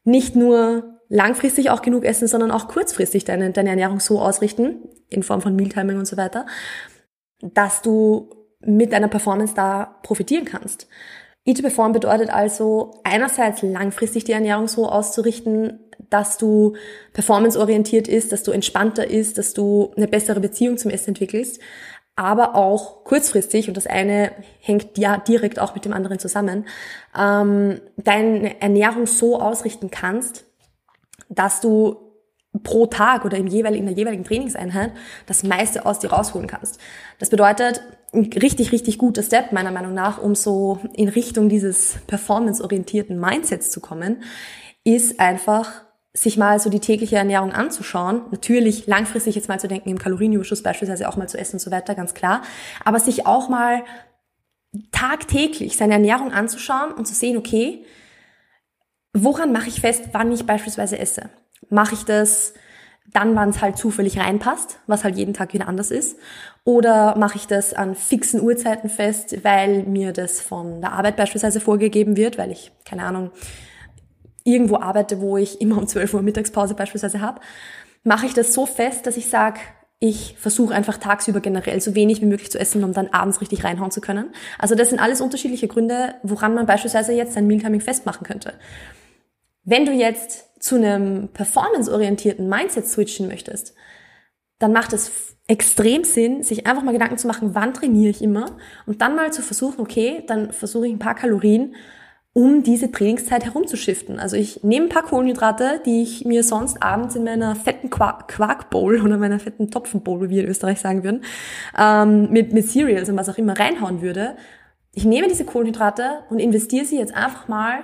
nicht 0.05 0.37
nur 0.37 1.01
langfristig 1.09 1.71
auch 1.71 1.83
genug 1.83 2.05
essen, 2.05 2.29
sondern 2.29 2.51
auch 2.51 2.69
kurzfristig 2.69 3.25
deine, 3.25 3.51
deine 3.51 3.71
Ernährung 3.71 4.01
so 4.01 4.21
ausrichten, 4.21 4.77
in 5.11 5.23
Form 5.23 5.43
von 5.43 5.55
Mealtiming 5.55 5.99
und 5.99 6.07
so 6.07 6.17
weiter, 6.17 6.47
dass 7.43 7.83
du 7.83 8.31
mit 8.65 8.93
deiner 8.93 9.09
Performance 9.09 9.55
da 9.55 9.99
profitieren 10.03 10.45
kannst. 10.45 10.87
Eat 11.45 11.57
to 11.57 11.63
Perform 11.63 11.93
bedeutet 11.93 12.31
also 12.31 13.01
einerseits 13.03 13.63
langfristig 13.63 14.25
die 14.25 14.33
Ernährung 14.33 14.69
so 14.69 14.89
auszurichten, 14.89 15.81
dass 16.09 16.39
du 16.39 16.77
performanceorientiert 17.15 18.07
ist, 18.07 18.33
dass 18.33 18.45
du 18.45 18.53
entspannter 18.53 19.09
ist, 19.09 19.39
dass 19.39 19.53
du 19.55 19.93
eine 19.97 20.07
bessere 20.07 20.41
Beziehung 20.41 20.77
zum 20.77 20.91
Essen 20.91 21.11
entwickelst, 21.11 21.61
aber 22.15 22.55
auch 22.55 23.05
kurzfristig, 23.05 23.69
und 23.69 23.77
das 23.77 23.87
eine 23.87 24.33
hängt 24.61 24.99
ja 24.99 25.17
direkt 25.17 25.59
auch 25.59 25.75
mit 25.75 25.85
dem 25.85 25.93
anderen 25.93 26.19
zusammen, 26.19 26.67
ähm, 27.19 27.81
deine 27.97 28.61
Ernährung 28.61 29.07
so 29.07 29.41
ausrichten 29.41 29.91
kannst, 29.91 30.45
dass 31.29 31.61
du 31.61 31.97
pro 32.63 32.87
Tag 32.87 33.25
oder 33.25 33.39
im 33.39 33.47
jeweiligen, 33.47 33.89
in 33.89 33.95
der 33.95 33.97
jeweiligen 33.97 34.25
Trainingseinheit 34.25 34.93
das 35.27 35.43
meiste 35.43 35.87
aus 35.87 36.01
dir 36.01 36.13
rausholen 36.13 36.47
kannst. 36.47 36.79
Das 37.19 37.31
bedeutet, 37.31 37.83
ein 38.13 38.31
richtig, 38.33 38.73
richtig 38.73 38.99
guter 38.99 39.23
Step 39.23 39.53
meiner 39.53 39.71
Meinung 39.71 39.95
nach, 39.95 40.21
um 40.21 40.35
so 40.35 40.81
in 40.95 41.09
Richtung 41.09 41.49
dieses 41.49 41.97
performanceorientierten 42.07 43.19
Mindsets 43.19 43.71
zu 43.71 43.81
kommen, 43.81 44.23
ist 44.85 45.19
einfach 45.19 45.85
sich 46.15 46.37
mal 46.37 46.59
so 46.59 46.69
die 46.69 46.81
tägliche 46.81 47.17
Ernährung 47.17 47.53
anzuschauen. 47.53 48.23
Natürlich 48.31 48.87
langfristig 48.87 49.35
jetzt 49.35 49.49
mal 49.49 49.59
zu 49.59 49.69
denken, 49.69 49.89
im 49.89 49.99
Kalorienüberschuss 49.99 50.63
beispielsweise 50.63 51.09
auch 51.09 51.17
mal 51.17 51.29
zu 51.29 51.39
essen 51.39 51.57
und 51.57 51.61
so 51.61 51.71
weiter, 51.71 51.95
ganz 51.95 52.13
klar. 52.13 52.43
Aber 52.85 53.01
sich 53.01 53.27
auch 53.27 53.49
mal 53.49 53.83
tagtäglich 54.91 55.77
seine 55.77 55.95
Ernährung 55.95 56.33
anzuschauen 56.33 56.93
und 56.93 57.07
zu 57.07 57.15
sehen, 57.15 57.39
okay, 57.39 57.85
woran 59.15 59.53
mache 59.53 59.69
ich 59.69 59.81
fest, 59.81 60.11
wann 60.13 60.33
ich 60.33 60.45
beispielsweise 60.45 60.99
esse? 60.99 61.31
Mache 61.71 61.95
ich 61.95 62.05
das 62.05 62.53
dann, 63.13 63.35
wann 63.37 63.51
es 63.51 63.61
halt 63.61 63.77
zufällig 63.77 64.19
reinpasst, 64.19 64.79
was 64.87 65.05
halt 65.05 65.17
jeden 65.17 65.35
Tag 65.35 65.53
wieder 65.53 65.69
anders 65.69 65.91
ist? 65.91 66.17
Oder 66.65 67.17
mache 67.19 67.37
ich 67.37 67.47
das 67.47 67.75
an 67.75 67.95
fixen 67.95 68.41
Uhrzeiten 68.41 68.89
fest, 68.89 69.45
weil 69.45 69.83
mir 69.83 70.13
das 70.13 70.41
von 70.41 70.81
der 70.81 70.93
Arbeit 70.93 71.17
beispielsweise 71.17 71.61
vorgegeben 71.61 72.17
wird, 72.17 72.39
weil 72.39 72.51
ich, 72.51 72.73
keine 72.85 73.05
Ahnung, 73.05 73.31
irgendwo 74.45 74.77
arbeite, 74.77 75.21
wo 75.21 75.37
ich 75.37 75.61
immer 75.61 75.79
um 75.79 75.87
12 75.87 76.15
Uhr 76.15 76.23
Mittagspause 76.23 76.75
beispielsweise 76.75 77.21
habe, 77.21 77.41
mache 78.05 78.27
ich 78.27 78.35
das 78.35 78.55
so 78.55 78.67
fest, 78.67 79.07
dass 79.07 79.17
ich 79.17 79.29
sage, 79.29 79.61
ich 79.99 80.35
versuche 80.37 80.75
einfach 80.75 80.99
tagsüber 80.99 81.41
generell 81.41 81.81
so 81.81 81.95
wenig 81.95 82.21
wie 82.23 82.27
möglich 82.27 82.51
zu 82.51 82.59
essen, 82.59 82.83
um 82.83 82.93
dann 82.93 83.09
abends 83.09 83.41
richtig 83.41 83.63
reinhauen 83.63 83.93
zu 83.93 84.01
können. 84.01 84.31
Also 84.59 84.75
das 84.75 84.91
sind 84.91 84.99
alles 84.99 85.21
unterschiedliche 85.21 85.69
Gründe, 85.69 86.17
woran 86.25 86.55
man 86.55 86.67
beispielsweise 86.67 87.13
jetzt 87.13 87.35
sein 87.35 87.47
Mealtiming 87.47 87.81
festmachen 87.81 88.27
könnte. 88.27 88.55
Wenn 89.65 89.87
du 89.87 89.93
jetzt 89.93 90.63
zu 90.63 90.77
einem 90.77 91.29
performanceorientierten 91.29 92.49
Mindset 92.49 92.87
switchen 92.87 93.29
möchtest, 93.29 93.75
dann 94.59 94.73
macht 94.73 94.93
es 94.93 95.37
extrem 95.49 96.05
Sinn, 96.05 96.43
sich 96.43 96.67
einfach 96.67 96.83
mal 96.83 96.93
Gedanken 96.93 97.19
zu 97.19 97.27
machen, 97.27 97.55
wann 97.55 97.75
trainiere 97.75 98.11
ich 98.11 98.23
immer 98.23 98.57
und 98.87 99.03
dann 99.03 99.17
mal 99.17 99.33
zu 99.33 99.43
versuchen, 99.43 99.81
okay, 99.81 100.23
dann 100.27 100.53
versuche 100.53 100.87
ich 100.87 100.93
ein 100.93 101.01
paar 101.01 101.15
Kalorien 101.15 101.75
um 102.35 102.63
diese 102.63 102.91
Trainingszeit 102.91 103.45
herumzuschiften. 103.45 104.19
Also 104.19 104.37
ich 104.37 104.63
nehme 104.63 104.87
ein 104.87 104.89
paar 104.89 105.03
Kohlenhydrate, 105.03 105.83
die 105.85 106.03
ich 106.03 106.25
mir 106.25 106.43
sonst 106.43 106.83
abends 106.83 107.15
in 107.15 107.25
meiner 107.25 107.55
fetten 107.55 107.91
Quark-Bowl 107.91 109.03
oder 109.03 109.19
meiner 109.19 109.39
fetten 109.39 109.71
Topfenbowl, 109.71 110.23
wie 110.23 110.37
wir 110.37 110.45
in 110.45 110.49
Österreich 110.49 110.81
sagen 110.81 111.05
würden, 111.05 111.25
ähm, 111.79 112.31
mit, 112.31 112.55
mit 112.55 112.67
Cereals 112.67 113.11
und 113.11 113.19
was 113.19 113.29
auch 113.29 113.37
immer 113.37 113.59
reinhauen 113.59 114.01
würde. 114.01 114.37
Ich 114.95 115.05
nehme 115.05 115.29
diese 115.29 115.45
Kohlenhydrate 115.45 116.21
und 116.31 116.39
investiere 116.39 116.87
sie 116.87 116.99
jetzt 116.99 117.15
einfach 117.15 117.49
mal 117.49 117.81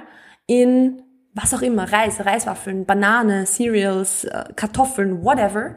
in 0.46 1.02
was 1.40 1.54
auch 1.54 1.62
immer, 1.62 1.90
Reis, 1.92 2.24
Reiswaffeln, 2.24 2.84
Banane, 2.84 3.46
Cereals, 3.46 4.24
äh, 4.24 4.44
Kartoffeln, 4.56 5.24
whatever, 5.24 5.76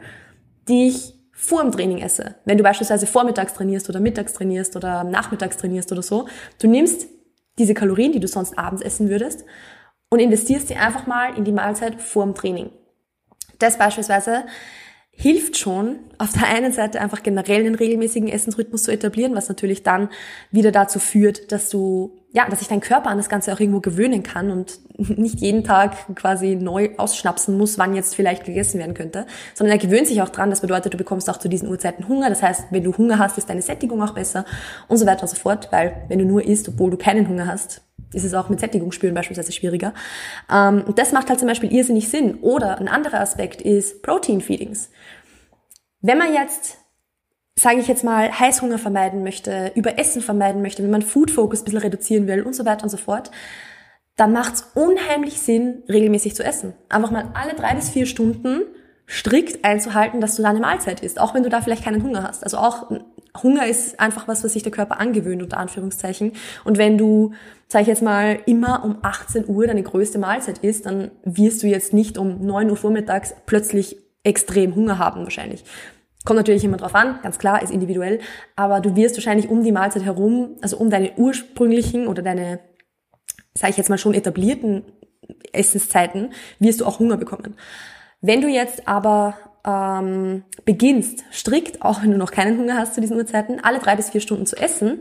die 0.68 0.88
ich 0.88 1.14
vor 1.32 1.62
dem 1.62 1.72
Training 1.72 1.98
esse. 1.98 2.36
Wenn 2.44 2.58
du 2.58 2.64
beispielsweise 2.64 3.06
vormittags 3.06 3.54
trainierst 3.54 3.88
oder 3.88 4.00
mittags 4.00 4.32
trainierst 4.32 4.76
oder 4.76 5.04
nachmittags 5.04 5.56
trainierst 5.56 5.92
oder 5.92 6.02
so, 6.02 6.26
du 6.60 6.68
nimmst 6.68 7.06
diese 7.58 7.74
Kalorien, 7.74 8.12
die 8.12 8.20
du 8.20 8.28
sonst 8.28 8.58
abends 8.58 8.82
essen 8.82 9.08
würdest, 9.08 9.44
und 10.10 10.18
investierst 10.18 10.68
sie 10.68 10.76
einfach 10.76 11.06
mal 11.06 11.36
in 11.38 11.44
die 11.44 11.52
Mahlzeit 11.52 12.00
vor 12.00 12.24
dem 12.24 12.34
Training. 12.34 12.70
Das 13.58 13.78
beispielsweise 13.78 14.44
hilft 15.10 15.56
schon, 15.56 16.00
auf 16.18 16.32
der 16.32 16.48
einen 16.48 16.72
Seite 16.72 17.00
einfach 17.00 17.22
generell 17.22 17.60
einen 17.60 17.74
regelmäßigen 17.74 18.28
Essensrhythmus 18.28 18.82
zu 18.82 18.92
etablieren, 18.92 19.34
was 19.34 19.48
natürlich 19.48 19.82
dann 19.82 20.08
wieder 20.50 20.72
dazu 20.72 20.98
führt, 20.98 21.52
dass 21.52 21.70
du, 21.70 22.21
ja, 22.32 22.48
dass 22.48 22.60
sich 22.60 22.68
dein 22.68 22.80
Körper 22.80 23.10
an 23.10 23.18
das 23.18 23.28
Ganze 23.28 23.52
auch 23.52 23.60
irgendwo 23.60 23.80
gewöhnen 23.80 24.22
kann 24.22 24.50
und 24.50 24.80
nicht 24.96 25.40
jeden 25.40 25.64
Tag 25.64 26.14
quasi 26.14 26.56
neu 26.56 26.90
ausschnapsen 26.96 27.56
muss, 27.58 27.78
wann 27.78 27.94
jetzt 27.94 28.14
vielleicht 28.14 28.44
gegessen 28.44 28.78
werden 28.78 28.94
könnte, 28.94 29.26
sondern 29.54 29.78
er 29.78 29.84
gewöhnt 29.84 30.06
sich 30.06 30.22
auch 30.22 30.30
dran. 30.30 30.50
Das 30.50 30.62
bedeutet, 30.62 30.94
du 30.94 30.98
bekommst 30.98 31.28
auch 31.28 31.36
zu 31.36 31.48
diesen 31.48 31.68
Uhrzeiten 31.68 32.08
Hunger. 32.08 32.30
Das 32.30 32.42
heißt, 32.42 32.66
wenn 32.70 32.84
du 32.84 32.96
Hunger 32.96 33.18
hast, 33.18 33.36
ist 33.36 33.50
deine 33.50 33.62
Sättigung 33.62 34.02
auch 34.02 34.14
besser 34.14 34.44
und 34.88 34.96
so 34.96 35.06
weiter 35.06 35.22
und 35.22 35.28
so 35.28 35.36
fort, 35.36 35.68
weil 35.70 36.04
wenn 36.08 36.18
du 36.18 36.24
nur 36.24 36.44
isst, 36.44 36.68
obwohl 36.68 36.90
du 36.90 36.96
keinen 36.96 37.28
Hunger 37.28 37.46
hast, 37.46 37.82
ist 38.14 38.24
es 38.24 38.34
auch 38.34 38.48
mit 38.48 38.60
Sättigung 38.60 38.92
spüren 38.92 39.14
beispielsweise 39.14 39.52
schwieriger. 39.52 39.92
Ähm, 40.50 40.84
das 40.96 41.12
macht 41.12 41.28
halt 41.28 41.38
zum 41.38 41.48
Beispiel 41.48 41.72
irrsinnig 41.72 42.08
Sinn. 42.08 42.36
Oder 42.40 42.78
ein 42.78 42.88
anderer 42.88 43.20
Aspekt 43.20 43.62
ist 43.62 44.02
Protein 44.02 44.40
Feedings. 44.40 44.90
Wenn 46.00 46.18
man 46.18 46.32
jetzt, 46.32 46.78
sage 47.54 47.80
ich 47.80 47.88
jetzt 47.88 48.04
mal, 48.04 48.38
Heißhunger 48.38 48.78
vermeiden 48.78 49.22
möchte, 49.22 49.72
Überessen 49.74 50.22
vermeiden 50.22 50.62
möchte, 50.62 50.82
wenn 50.82 50.90
man 50.90 51.02
Food 51.02 51.30
Focus 51.30 51.60
ein 51.60 51.64
bisschen 51.64 51.80
reduzieren 51.80 52.26
will 52.26 52.42
und 52.42 52.54
so 52.54 52.64
weiter 52.64 52.84
und 52.84 52.90
so 52.90 52.96
fort, 52.96 53.30
dann 54.16 54.32
macht 54.32 54.54
es 54.54 54.70
unheimlich 54.74 55.40
Sinn, 55.40 55.82
regelmäßig 55.88 56.34
zu 56.34 56.44
essen. 56.44 56.74
Einfach 56.88 57.10
mal 57.10 57.30
alle 57.34 57.54
drei 57.54 57.74
bis 57.74 57.90
vier 57.90 58.06
Stunden 58.06 58.62
strikt 59.06 59.64
einzuhalten, 59.64 60.20
dass 60.20 60.36
du 60.36 60.42
da 60.42 60.50
eine 60.50 60.60
Mahlzeit 60.60 61.00
isst, 61.00 61.20
auch 61.20 61.34
wenn 61.34 61.42
du 61.42 61.48
da 61.48 61.60
vielleicht 61.60 61.84
keinen 61.84 62.02
Hunger 62.02 62.22
hast. 62.22 62.44
Also 62.44 62.58
auch 62.58 62.90
Hunger 63.42 63.66
ist 63.66 63.98
einfach 63.98 64.28
was, 64.28 64.44
was 64.44 64.52
sich 64.52 64.62
der 64.62 64.72
Körper 64.72 65.00
angewöhnt, 65.00 65.42
unter 65.42 65.58
Anführungszeichen. 65.58 66.32
Und 66.64 66.78
wenn 66.78 66.98
du, 66.98 67.32
sag 67.68 67.82
ich 67.82 67.88
jetzt 67.88 68.02
mal, 68.02 68.38
immer 68.46 68.84
um 68.84 68.98
18 69.02 69.48
Uhr 69.48 69.66
deine 69.66 69.82
größte 69.82 70.18
Mahlzeit 70.18 70.58
isst, 70.58 70.86
dann 70.86 71.10
wirst 71.24 71.62
du 71.62 71.66
jetzt 71.66 71.92
nicht 71.92 72.18
um 72.18 72.44
9 72.44 72.70
Uhr 72.70 72.76
vormittags 72.76 73.34
plötzlich 73.46 73.96
extrem 74.24 74.74
Hunger 74.74 74.98
haben 74.98 75.24
wahrscheinlich. 75.24 75.64
Kommt 76.24 76.36
natürlich 76.36 76.64
immer 76.64 76.76
drauf 76.76 76.94
an, 76.94 77.18
ganz 77.22 77.38
klar, 77.38 77.62
ist 77.62 77.72
individuell, 77.72 78.20
aber 78.54 78.80
du 78.80 78.94
wirst 78.94 79.16
wahrscheinlich 79.16 79.48
um 79.48 79.64
die 79.64 79.72
Mahlzeit 79.72 80.04
herum, 80.04 80.56
also 80.60 80.76
um 80.76 80.88
deine 80.88 81.12
ursprünglichen 81.16 82.06
oder 82.06 82.22
deine, 82.22 82.60
sage 83.54 83.72
ich 83.72 83.76
jetzt 83.76 83.90
mal 83.90 83.98
schon 83.98 84.14
etablierten 84.14 84.84
Essenszeiten, 85.52 86.32
wirst 86.60 86.80
du 86.80 86.86
auch 86.86 87.00
Hunger 87.00 87.16
bekommen. 87.16 87.56
Wenn 88.20 88.40
du 88.40 88.48
jetzt 88.48 88.86
aber 88.86 89.36
ähm, 89.64 90.44
beginnst, 90.64 91.24
strikt, 91.32 91.82
auch 91.82 92.02
wenn 92.02 92.12
du 92.12 92.18
noch 92.18 92.30
keinen 92.30 92.58
Hunger 92.58 92.76
hast 92.76 92.94
zu 92.94 93.00
diesen 93.00 93.16
Uhrzeiten, 93.16 93.58
alle 93.62 93.80
drei 93.80 93.96
bis 93.96 94.10
vier 94.10 94.20
Stunden 94.20 94.46
zu 94.46 94.56
essen, 94.56 95.00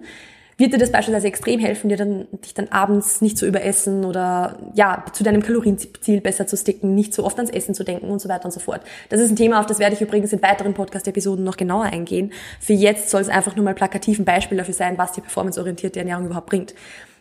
wird 0.61 0.73
dir 0.73 0.77
das 0.77 0.91
beispielsweise 0.91 1.27
extrem 1.27 1.59
helfen, 1.59 1.89
dir 1.89 1.97
dann, 1.97 2.27
dich 2.45 2.53
dann 2.53 2.69
abends 2.69 3.21
nicht 3.21 3.37
zu 3.37 3.45
überessen 3.45 4.05
oder 4.05 4.57
ja, 4.73 5.03
zu 5.11 5.23
deinem 5.23 5.43
Kalorienziel 5.43 6.21
besser 6.21 6.47
zu 6.47 6.55
sticken, 6.55 6.95
nicht 6.95 7.13
so 7.13 7.25
oft 7.25 7.37
ans 7.37 7.51
Essen 7.51 7.75
zu 7.75 7.83
denken 7.83 8.09
und 8.09 8.21
so 8.21 8.29
weiter 8.29 8.45
und 8.45 8.51
so 8.51 8.59
fort. 8.59 8.81
Das 9.09 9.19
ist 9.19 9.29
ein 9.29 9.35
Thema, 9.35 9.59
auf 9.59 9.65
das 9.65 9.79
werde 9.79 9.95
ich 9.95 10.01
übrigens 10.01 10.31
in 10.31 10.41
weiteren 10.41 10.73
Podcast-Episoden 10.73 11.43
noch 11.43 11.57
genauer 11.57 11.83
eingehen. 11.83 12.31
Für 12.59 12.73
jetzt 12.73 13.09
soll 13.09 13.21
es 13.21 13.29
einfach 13.29 13.55
nur 13.55 13.65
mal 13.65 13.75
plakativ 13.75 14.19
ein 14.19 14.25
Beispiel 14.25 14.57
dafür 14.57 14.73
sein, 14.73 14.97
was 14.97 15.11
die 15.11 15.21
performanceorientierte 15.21 15.99
Ernährung 15.99 16.27
überhaupt 16.27 16.47
bringt. 16.47 16.73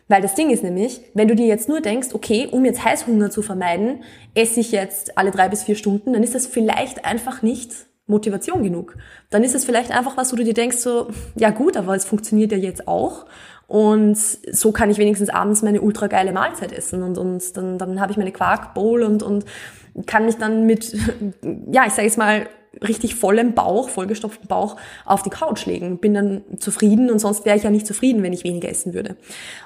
Weil 0.08 0.22
das 0.22 0.34
Ding 0.34 0.50
ist 0.50 0.64
nämlich, 0.64 1.00
wenn 1.14 1.28
du 1.28 1.36
dir 1.36 1.46
jetzt 1.46 1.68
nur 1.68 1.80
denkst, 1.80 2.08
okay, 2.14 2.48
um 2.50 2.64
jetzt 2.64 2.84
Heißhunger 2.84 3.30
zu 3.30 3.42
vermeiden, 3.42 4.02
esse 4.34 4.60
ich 4.60 4.72
jetzt 4.72 5.16
alle 5.16 5.30
drei 5.30 5.48
bis 5.48 5.62
vier 5.62 5.76
Stunden, 5.76 6.12
dann 6.12 6.22
ist 6.22 6.34
das 6.34 6.46
vielleicht 6.46 7.04
einfach 7.04 7.42
nicht 7.42 7.72
Motivation 8.10 8.62
genug. 8.62 8.96
Dann 9.30 9.42
ist 9.44 9.54
es 9.54 9.64
vielleicht 9.64 9.90
einfach 9.90 10.16
was, 10.16 10.32
wo 10.32 10.36
du 10.36 10.44
dir 10.44 10.54
denkst, 10.54 10.78
so, 10.78 11.08
ja 11.36 11.50
gut, 11.50 11.76
aber 11.76 11.94
es 11.94 12.04
funktioniert 12.04 12.52
ja 12.52 12.58
jetzt 12.58 12.86
auch. 12.86 13.26
Und 13.66 14.16
so 14.16 14.72
kann 14.72 14.90
ich 14.90 14.98
wenigstens 14.98 15.30
abends 15.30 15.62
meine 15.62 15.80
ultra 15.80 16.08
geile 16.08 16.32
Mahlzeit 16.32 16.72
essen 16.72 17.04
und, 17.04 17.16
und 17.18 17.56
dann, 17.56 17.78
dann 17.78 18.00
habe 18.00 18.10
ich 18.10 18.18
meine 18.18 18.32
Quarkbowl 18.32 19.04
und, 19.04 19.22
und 19.22 19.44
kann 20.06 20.26
mich 20.26 20.36
dann 20.36 20.66
mit, 20.66 20.92
ja, 21.72 21.86
ich 21.86 21.92
sage 21.92 22.08
jetzt 22.08 22.18
mal, 22.18 22.48
richtig 22.82 23.14
vollem 23.14 23.54
Bauch, 23.54 23.88
vollgestopften 23.88 24.46
Bauch 24.46 24.76
auf 25.04 25.22
die 25.22 25.30
Couch 25.30 25.66
legen. 25.66 25.98
Bin 25.98 26.14
dann 26.14 26.42
zufrieden 26.58 27.10
und 27.10 27.18
sonst 27.18 27.44
wäre 27.44 27.56
ich 27.56 27.64
ja 27.64 27.70
nicht 27.70 27.86
zufrieden, 27.86 28.22
wenn 28.22 28.32
ich 28.32 28.44
weniger 28.44 28.68
essen 28.68 28.94
würde. 28.94 29.16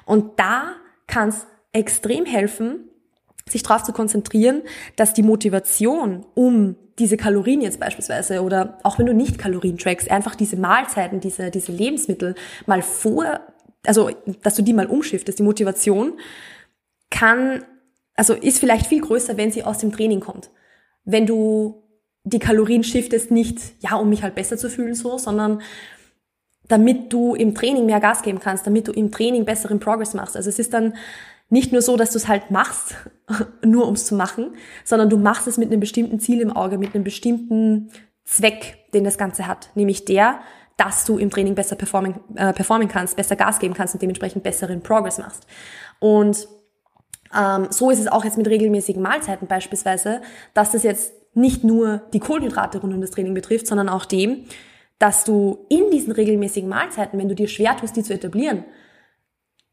Und 0.06 0.38
da 0.38 0.72
kann 1.06 1.28
es 1.28 1.46
extrem 1.72 2.24
helfen, 2.24 2.88
sich 3.48 3.62
darauf 3.62 3.82
zu 3.82 3.92
konzentrieren, 3.92 4.62
dass 4.96 5.12
die 5.12 5.22
Motivation, 5.22 6.24
um 6.34 6.76
diese 6.98 7.16
Kalorien 7.16 7.60
jetzt 7.60 7.80
beispielsweise 7.80 8.42
oder 8.42 8.78
auch 8.82 8.98
wenn 8.98 9.06
du 9.06 9.14
nicht 9.14 9.38
Kalorien 9.38 9.78
trackst, 9.78 10.10
einfach 10.10 10.34
diese 10.34 10.56
Mahlzeiten, 10.56 11.20
diese, 11.20 11.50
diese 11.50 11.72
Lebensmittel 11.72 12.34
mal 12.66 12.82
vor, 12.82 13.40
also 13.84 14.10
dass 14.42 14.54
du 14.54 14.62
die 14.62 14.72
mal 14.72 14.86
umschiftest, 14.86 15.38
die 15.38 15.42
Motivation 15.42 16.14
kann, 17.10 17.64
also 18.14 18.34
ist 18.34 18.58
vielleicht 18.58 18.86
viel 18.86 19.00
größer, 19.00 19.36
wenn 19.36 19.50
sie 19.50 19.64
aus 19.64 19.78
dem 19.78 19.92
Training 19.92 20.20
kommt. 20.20 20.50
Wenn 21.04 21.26
du 21.26 21.82
die 22.22 22.38
Kalorien 22.38 22.84
shiftest 22.84 23.30
nicht, 23.30 23.58
ja, 23.80 23.96
um 23.96 24.08
mich 24.08 24.22
halt 24.22 24.34
besser 24.34 24.56
zu 24.56 24.70
fühlen 24.70 24.94
so, 24.94 25.18
sondern 25.18 25.60
damit 26.68 27.12
du 27.12 27.34
im 27.34 27.54
Training 27.54 27.86
mehr 27.86 28.00
Gas 28.00 28.22
geben 28.22 28.40
kannst, 28.40 28.66
damit 28.66 28.88
du 28.88 28.92
im 28.92 29.10
Training 29.10 29.44
besseren 29.44 29.80
Progress 29.80 30.14
machst. 30.14 30.36
Also 30.36 30.48
es 30.48 30.58
ist 30.58 30.72
dann 30.72 30.94
nicht 31.54 31.70
nur 31.70 31.82
so, 31.82 31.96
dass 31.96 32.10
du 32.10 32.18
es 32.18 32.26
halt 32.26 32.50
machst, 32.50 32.96
nur 33.64 33.86
um 33.86 33.94
es 33.94 34.06
zu 34.06 34.16
machen, 34.16 34.56
sondern 34.84 35.08
du 35.08 35.16
machst 35.16 35.46
es 35.46 35.56
mit 35.56 35.70
einem 35.70 35.78
bestimmten 35.78 36.18
Ziel 36.18 36.40
im 36.40 36.50
Auge, 36.50 36.78
mit 36.78 36.94
einem 36.94 37.04
bestimmten 37.04 37.90
Zweck, 38.24 38.78
den 38.92 39.04
das 39.04 39.18
Ganze 39.18 39.46
hat, 39.46 39.70
nämlich 39.76 40.04
der, 40.04 40.40
dass 40.76 41.04
du 41.04 41.16
im 41.16 41.30
Training 41.30 41.54
besser 41.54 41.76
performen, 41.76 42.16
äh, 42.34 42.52
performen 42.52 42.88
kannst, 42.88 43.16
besser 43.16 43.36
Gas 43.36 43.60
geben 43.60 43.72
kannst 43.72 43.94
und 43.94 44.02
dementsprechend 44.02 44.42
besseren 44.42 44.82
Progress 44.82 45.18
machst. 45.18 45.46
Und 46.00 46.48
ähm, 47.32 47.68
so 47.70 47.88
ist 47.90 48.00
es 48.00 48.08
auch 48.08 48.24
jetzt 48.24 48.36
mit 48.36 48.48
regelmäßigen 48.48 49.00
Mahlzeiten 49.00 49.46
beispielsweise, 49.46 50.22
dass 50.54 50.72
das 50.72 50.82
jetzt 50.82 51.12
nicht 51.34 51.62
nur 51.62 52.02
die 52.12 52.20
Kohlenhydrate 52.20 52.78
rund 52.78 52.92
um 52.92 53.00
das 53.00 53.12
Training 53.12 53.34
betrifft, 53.34 53.68
sondern 53.68 53.88
auch 53.88 54.06
dem, 54.06 54.46
dass 54.98 55.22
du 55.22 55.66
in 55.68 55.92
diesen 55.92 56.12
regelmäßigen 56.12 56.68
Mahlzeiten, 56.68 57.16
wenn 57.20 57.28
du 57.28 57.36
dir 57.36 57.46
schwer 57.46 57.76
tust, 57.76 57.94
die 57.96 58.02
zu 58.02 58.12
etablieren, 58.12 58.64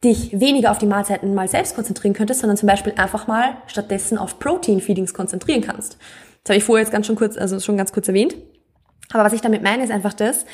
dich 0.04 0.40
weniger 0.40 0.72
auf 0.72 0.78
die 0.78 0.88
Mahlzeiten 0.88 1.34
mal 1.34 1.48
selbst 1.48 1.76
konzentrieren 1.76 2.14
könntest, 2.14 2.42
sondern 2.42 2.58
zum 2.58 2.68
Beispiel 2.68 2.94
einfach 2.98 3.28
mal 3.28 3.58
stattdessen 3.68 4.18
auf 4.18 4.40
Protein-Feedings 4.40 5.14
konzentrieren 5.14 5.62
kannst. 5.62 5.98
Das 6.44 6.52
habe 6.52 6.58
ich 6.58 6.64
vorher 6.64 6.84
jetzt 6.84 6.92
ganz 6.92 7.06
schon 7.06 7.16
kurz, 7.16 7.38
also 7.38 7.60
schon 7.60 7.78
ganz 7.78 7.92
kurz 7.92 8.08
erwähnt. 8.08 8.36
Aber 9.12 9.24
was 9.24 9.34
ich 9.34 9.42
damit 9.42 9.62
meine, 9.62 9.84
ist 9.84 9.92
einfach 9.92 10.14
das, 10.14 10.46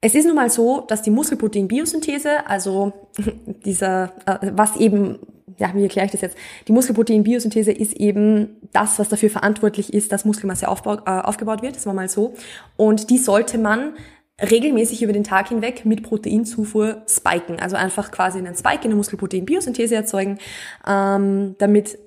es 0.00 0.14
ist 0.14 0.26
nun 0.26 0.36
mal 0.36 0.48
so, 0.48 0.80
dass 0.80 1.02
die 1.02 1.10
Muskelprotein-Biosynthese, 1.10 2.46
also 2.46 2.92
dieser, 3.64 4.12
äh, 4.26 4.50
was 4.52 4.76
eben 4.76 5.18
ja, 5.58 5.74
wie 5.74 5.82
erkläre 5.82 6.06
ich 6.06 6.12
das 6.12 6.20
jetzt? 6.20 6.36
Die 6.68 6.72
Muskelprotein-Biosynthese 6.72 7.72
ist 7.72 7.94
eben 7.94 8.56
das, 8.72 8.98
was 8.98 9.08
dafür 9.08 9.28
verantwortlich 9.30 9.92
ist, 9.92 10.12
dass 10.12 10.24
Muskelmasse 10.24 10.68
aufbau, 10.68 10.98
äh, 11.04 11.20
aufgebaut 11.20 11.62
wird. 11.62 11.76
Das 11.76 11.86
war 11.86 11.94
mal 11.94 12.08
so. 12.08 12.34
Und 12.76 13.10
die 13.10 13.18
sollte 13.18 13.58
man 13.58 13.94
regelmäßig 14.40 15.02
über 15.02 15.12
den 15.12 15.24
Tag 15.24 15.48
hinweg 15.48 15.84
mit 15.84 16.02
Proteinzufuhr 16.02 17.02
spiken. 17.08 17.58
Also 17.60 17.76
einfach 17.76 18.10
quasi 18.10 18.38
einen 18.38 18.54
Spike 18.54 18.84
in 18.84 18.90
der 18.90 18.96
Muskelprotein-Biosynthese 18.96 19.94
erzeugen, 19.94 20.38
ähm, 20.86 21.56
damit 21.58 21.98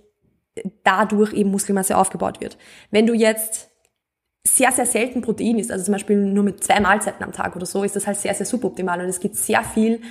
dadurch 0.83 1.33
eben 1.33 1.51
Muskelmasse 1.51 1.97
aufgebaut 1.97 2.41
wird. 2.41 2.57
Wenn 2.89 3.07
du 3.07 3.13
jetzt 3.13 3.69
sehr, 4.45 4.71
sehr 4.71 4.85
selten 4.85 5.21
Protein 5.21 5.59
isst, 5.59 5.71
also 5.71 5.85
zum 5.85 5.93
Beispiel 5.93 6.17
nur 6.17 6.43
mit 6.43 6.63
zwei 6.63 6.79
Mahlzeiten 6.79 7.23
am 7.23 7.31
Tag 7.31 7.55
oder 7.55 7.65
so, 7.65 7.83
ist 7.83 7.95
das 7.95 8.07
halt 8.07 8.17
sehr, 8.17 8.33
sehr 8.33 8.45
suboptimal. 8.45 8.99
Und 8.99 9.07
es 9.07 9.19
gibt 9.19 9.35
sehr 9.35 9.63
viel, 9.63 10.01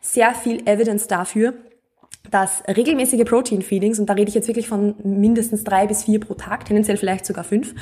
sehr 0.00 0.34
viel 0.34 0.66
Evidence 0.66 1.06
dafür, 1.06 1.54
dass 2.30 2.62
regelmäßige 2.66 3.24
Protein-Feedings, 3.24 3.98
und 3.98 4.06
da 4.06 4.14
rede 4.14 4.30
ich 4.30 4.34
jetzt 4.34 4.48
wirklich 4.48 4.68
von 4.68 4.94
mindestens 5.04 5.64
drei 5.64 5.86
bis 5.86 6.04
vier 6.04 6.20
pro 6.20 6.34
Tag, 6.34 6.64
tendenziell 6.64 6.96
vielleicht 6.96 7.26
sogar 7.26 7.44
fünf, 7.44 7.74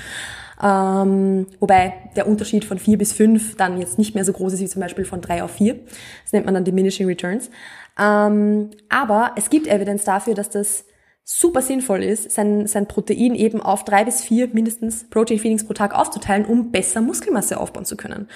ähm, 0.62 1.46
wobei 1.58 1.94
der 2.16 2.28
Unterschied 2.28 2.64
von 2.64 2.78
vier 2.78 2.96
bis 2.98 3.12
fünf 3.12 3.56
dann 3.56 3.80
jetzt 3.80 3.98
nicht 3.98 4.14
mehr 4.14 4.24
so 4.24 4.32
groß 4.32 4.52
ist 4.52 4.60
wie 4.60 4.68
zum 4.68 4.80
Beispiel 4.80 5.04
von 5.04 5.20
drei 5.20 5.42
auf 5.42 5.52
vier. 5.52 5.80
Das 6.24 6.32
nennt 6.32 6.46
man 6.46 6.54
dann 6.54 6.64
Diminishing 6.64 7.06
Returns. 7.06 7.50
Ähm, 7.98 8.70
aber 8.88 9.32
es 9.36 9.50
gibt 9.50 9.66
Evidenz 9.66 10.04
dafür, 10.04 10.34
dass 10.34 10.50
das 10.50 10.84
super 11.24 11.62
sinnvoll 11.62 12.02
ist, 12.02 12.30
sein, 12.30 12.66
sein 12.66 12.88
Protein 12.88 13.34
eben 13.34 13.60
auf 13.60 13.84
drei 13.84 14.04
bis 14.04 14.22
vier 14.22 14.48
mindestens 14.48 15.08
Protein-Feedings 15.08 15.64
pro 15.64 15.72
Tag 15.72 15.94
aufzuteilen, 15.94 16.44
um 16.46 16.72
besser 16.72 17.00
Muskelmasse 17.00 17.58
aufbauen 17.58 17.84
zu 17.84 17.96
können. 17.96 18.28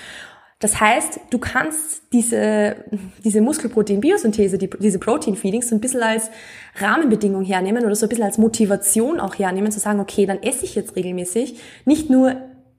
Das 0.59 0.81
heißt, 0.81 1.21
du 1.31 1.39
kannst 1.39 2.03
diese, 2.15 2.77
diese 3.23 3.43
Muskelprotein-Biosynthese, 3.43 4.57
die, 4.57 4.71
diese 4.71 4.99
Protein-Feedings 4.99 5.69
so 5.69 5.75
ein 5.75 5.81
bisschen 5.81 6.03
als 6.03 6.31
Rahmenbedingung 6.77 7.45
hernehmen 7.45 7.85
oder 7.85 7.95
so 7.95 8.07
ein 8.07 8.09
bisschen 8.09 8.25
als 8.25 8.39
Motivation 8.39 9.21
auch 9.21 9.39
hernehmen, 9.39 9.71
zu 9.71 9.81
sagen, 9.81 10.01
okay, 10.01 10.25
dann 10.25 10.43
esse 10.43 10.65
ich 10.65 10.75
jetzt 10.75 10.97
regelmäßig, 10.97 11.61
nicht 11.85 12.09
nur 12.09 12.37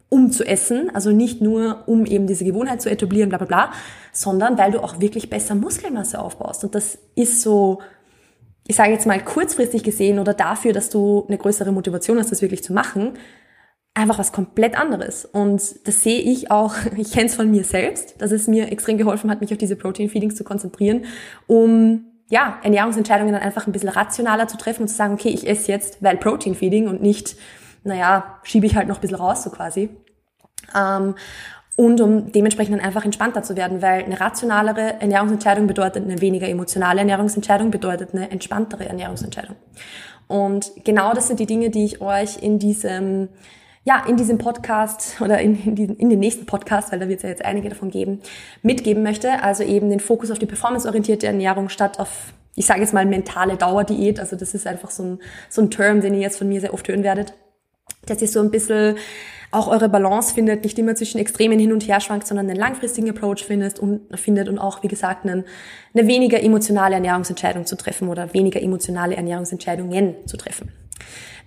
um 0.10 0.32
zu 0.32 0.44
essen, 0.44 0.90
also 0.96 1.12
nicht 1.12 1.42
nur 1.42 1.84
um 1.86 2.06
eben 2.06 2.26
diese 2.26 2.46
Gewohnheit 2.46 2.82
zu 2.82 2.90
etablieren, 2.90 3.30
bla 3.30 3.38
bla 3.38 3.48
bla, 3.48 3.72
sondern 4.12 4.58
weil 4.58 4.72
du 4.72 4.82
auch 4.82 5.00
wirklich 5.00 5.30
besser 5.30 5.54
Muskelmasse 5.54 6.20
aufbaust. 6.20 6.64
Und 6.64 6.74
das 6.74 6.98
ist 7.16 7.42
so, 7.42 7.80
ich 8.66 8.76
sage 8.76 8.92
jetzt 8.92 9.06
mal 9.06 9.24
kurzfristig 9.24 9.84
gesehen 9.84 10.18
oder 10.18 10.34
dafür, 10.34 10.74
dass 10.74 10.90
du 10.90 11.26
eine 11.28 11.38
größere 11.38 11.72
Motivation 11.72 12.18
hast, 12.18 12.32
das 12.32 12.42
wirklich 12.42 12.64
zu 12.64 12.74
machen, 12.74 13.14
einfach 13.98 14.20
was 14.20 14.32
komplett 14.32 14.78
anderes. 14.78 15.26
Und 15.26 15.88
das 15.88 16.04
sehe 16.04 16.20
ich 16.20 16.52
auch, 16.52 16.76
ich 16.98 17.12
kenne 17.12 17.26
es 17.26 17.36
von 17.36 17.50
mir 17.50 17.64
selbst, 17.64 18.22
dass 18.22 18.32
es 18.32 18.48
mir 18.48 18.72
extrem 18.72 18.98
geholfen 18.98 19.30
hat, 19.30 19.42
mich 19.42 19.52
auf 19.52 19.58
diese 19.58 19.76
Protein-Feedings 19.76 20.36
zu 20.36 20.44
konzentrieren, 20.44 21.06
um 21.48 22.06
ja, 22.30 22.60
Ernährungsentscheidungen 22.62 23.34
dann 23.34 23.42
einfach 23.42 23.68
ein 23.68 23.72
bisschen 23.72 23.90
rationaler 23.90 24.48
zu 24.48 24.58
treffen 24.58 24.84
und 24.84 24.88
zu 24.90 24.96
sagen, 24.96 25.14
okay, 25.14 25.30
ich 25.30 25.48
esse 25.48 25.72
jetzt, 25.72 26.04
weil 26.04 26.18
Protein-Feeding 26.18 26.90
und 26.90 27.02
nicht, 27.02 27.38
naja, 27.84 28.40
schiebe 28.44 28.66
ich 28.66 28.76
halt 28.76 28.90
noch 28.90 28.98
ein 28.98 29.02
bisschen 29.02 29.18
raus, 29.18 29.44
so 29.44 29.50
quasi. 29.50 29.90
Ähm, 30.76 31.16
und 31.78 32.02
um 32.02 32.32
dementsprechend 32.32 32.76
dann 32.76 32.84
einfach 32.84 33.06
entspannter 33.06 33.44
zu 33.44 33.56
werden, 33.56 33.82
weil 33.82 34.04
eine 34.04 34.20
rationalere 34.20 35.00
Ernährungsentscheidung 35.00 35.68
bedeutet 35.68 36.04
eine 36.04 36.20
weniger 36.20 36.50
emotionale 36.50 37.00
Ernährungsentscheidung, 37.00 37.72
bedeutet 37.72 38.14
eine 38.14 38.30
entspanntere 38.30 38.86
Ernährungsentscheidung. 38.86 39.56
Und 40.28 40.72
genau 40.84 41.14
das 41.14 41.28
sind 41.28 41.40
die 41.40 41.46
Dinge, 41.46 41.70
die 41.70 41.86
ich 41.86 42.02
euch 42.02 42.42
in 42.42 42.60
diesem 42.60 43.30
ja, 43.88 44.04
in 44.06 44.18
diesem 44.18 44.38
Podcast 44.38 45.22
oder 45.22 45.40
in, 45.40 45.64
in, 45.64 45.76
diesen, 45.76 45.96
in 45.96 46.10
den 46.10 46.20
nächsten 46.20 46.46
Podcast, 46.46 46.92
weil 46.92 47.00
da 47.00 47.08
wird 47.08 47.20
es 47.20 47.24
ja 47.24 47.30
jetzt 47.30 47.46
einige 47.46 47.70
davon 47.70 47.90
geben, 47.90 48.20
mitgeben 48.62 49.02
möchte. 49.02 49.42
Also 49.42 49.64
eben 49.64 49.90
den 49.90 50.02
Fokus 50.02 50.30
auf 50.30 50.40
die 50.40 50.46
performanceorientierte 50.46 51.26
Ernährung 51.26 51.70
statt 51.70 51.98
auf, 51.98 52.34
ich 52.56 52.66
sage 52.66 52.82
jetzt 52.82 52.94
mal, 52.94 53.06
mentale 53.06 53.56
Dauerdiät. 53.56 54.20
Also 54.20 54.36
das 54.36 54.54
ist 54.54 54.68
einfach 54.68 54.92
so 54.92 55.04
ein, 55.04 55.20
so 55.50 55.62
ein 55.62 55.72
Term, 55.72 56.02
den 56.02 56.14
ihr 56.16 56.20
jetzt 56.20 56.38
von 56.38 56.50
mir 56.50 56.60
sehr 56.60 56.74
oft 56.74 56.86
hören 56.90 57.04
werdet. 57.04 57.34
Dass 58.06 58.22
ihr 58.22 58.28
so 58.28 58.42
ein 58.42 58.52
bisschen 58.52 58.98
auch 59.52 59.68
eure 59.68 59.90
Balance 59.90 60.34
findet, 60.34 60.64
nicht 60.64 60.78
immer 60.78 60.96
zwischen 60.96 61.20
Extremen 61.20 61.60
hin 61.60 61.72
und 61.72 61.88
her 61.88 62.00
schwankt, 62.02 62.28
sondern 62.28 62.50
einen 62.50 62.60
langfristigen 62.60 63.10
Approach 63.10 63.44
findest 63.46 63.80
und 63.80 64.02
findet 64.18 64.50
und 64.50 64.60
auch, 64.60 64.84
wie 64.84 64.88
gesagt, 64.88 65.26
einen, 65.26 65.46
eine 65.94 66.08
weniger 66.08 66.42
emotionale 66.42 66.96
Ernährungsentscheidung 66.96 67.66
zu 67.66 67.78
treffen 67.78 68.10
oder 68.10 68.34
weniger 68.34 68.62
emotionale 68.62 69.16
Ernährungsentscheidungen 69.16 70.16
zu 70.26 70.38
treffen. 70.38 70.72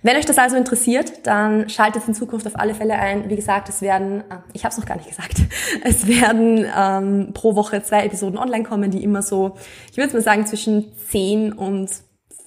Wenn 0.03 0.17
euch 0.17 0.25
das 0.25 0.39
also 0.39 0.55
interessiert, 0.55 1.27
dann 1.27 1.69
schaltet 1.69 2.07
in 2.07 2.15
Zukunft 2.15 2.47
auf 2.47 2.57
alle 2.57 2.73
Fälle 2.73 2.95
ein. 2.95 3.29
Wie 3.29 3.35
gesagt, 3.35 3.69
es 3.69 3.81
werden, 3.81 4.21
äh, 4.21 4.37
ich 4.53 4.63
habe 4.63 4.71
es 4.71 4.79
noch 4.79 4.85
gar 4.85 4.97
nicht 4.97 5.09
gesagt, 5.09 5.35
es 5.83 6.07
werden 6.07 6.65
ähm, 6.75 7.33
pro 7.33 7.55
Woche 7.55 7.83
zwei 7.83 8.05
Episoden 8.05 8.39
online 8.39 8.63
kommen, 8.63 8.89
die 8.89 9.03
immer 9.03 9.21
so, 9.21 9.57
ich 9.91 9.97
würde 9.97 10.13
mal 10.13 10.21
sagen, 10.21 10.47
zwischen 10.47 10.91
10 11.09 11.53
und 11.53 11.91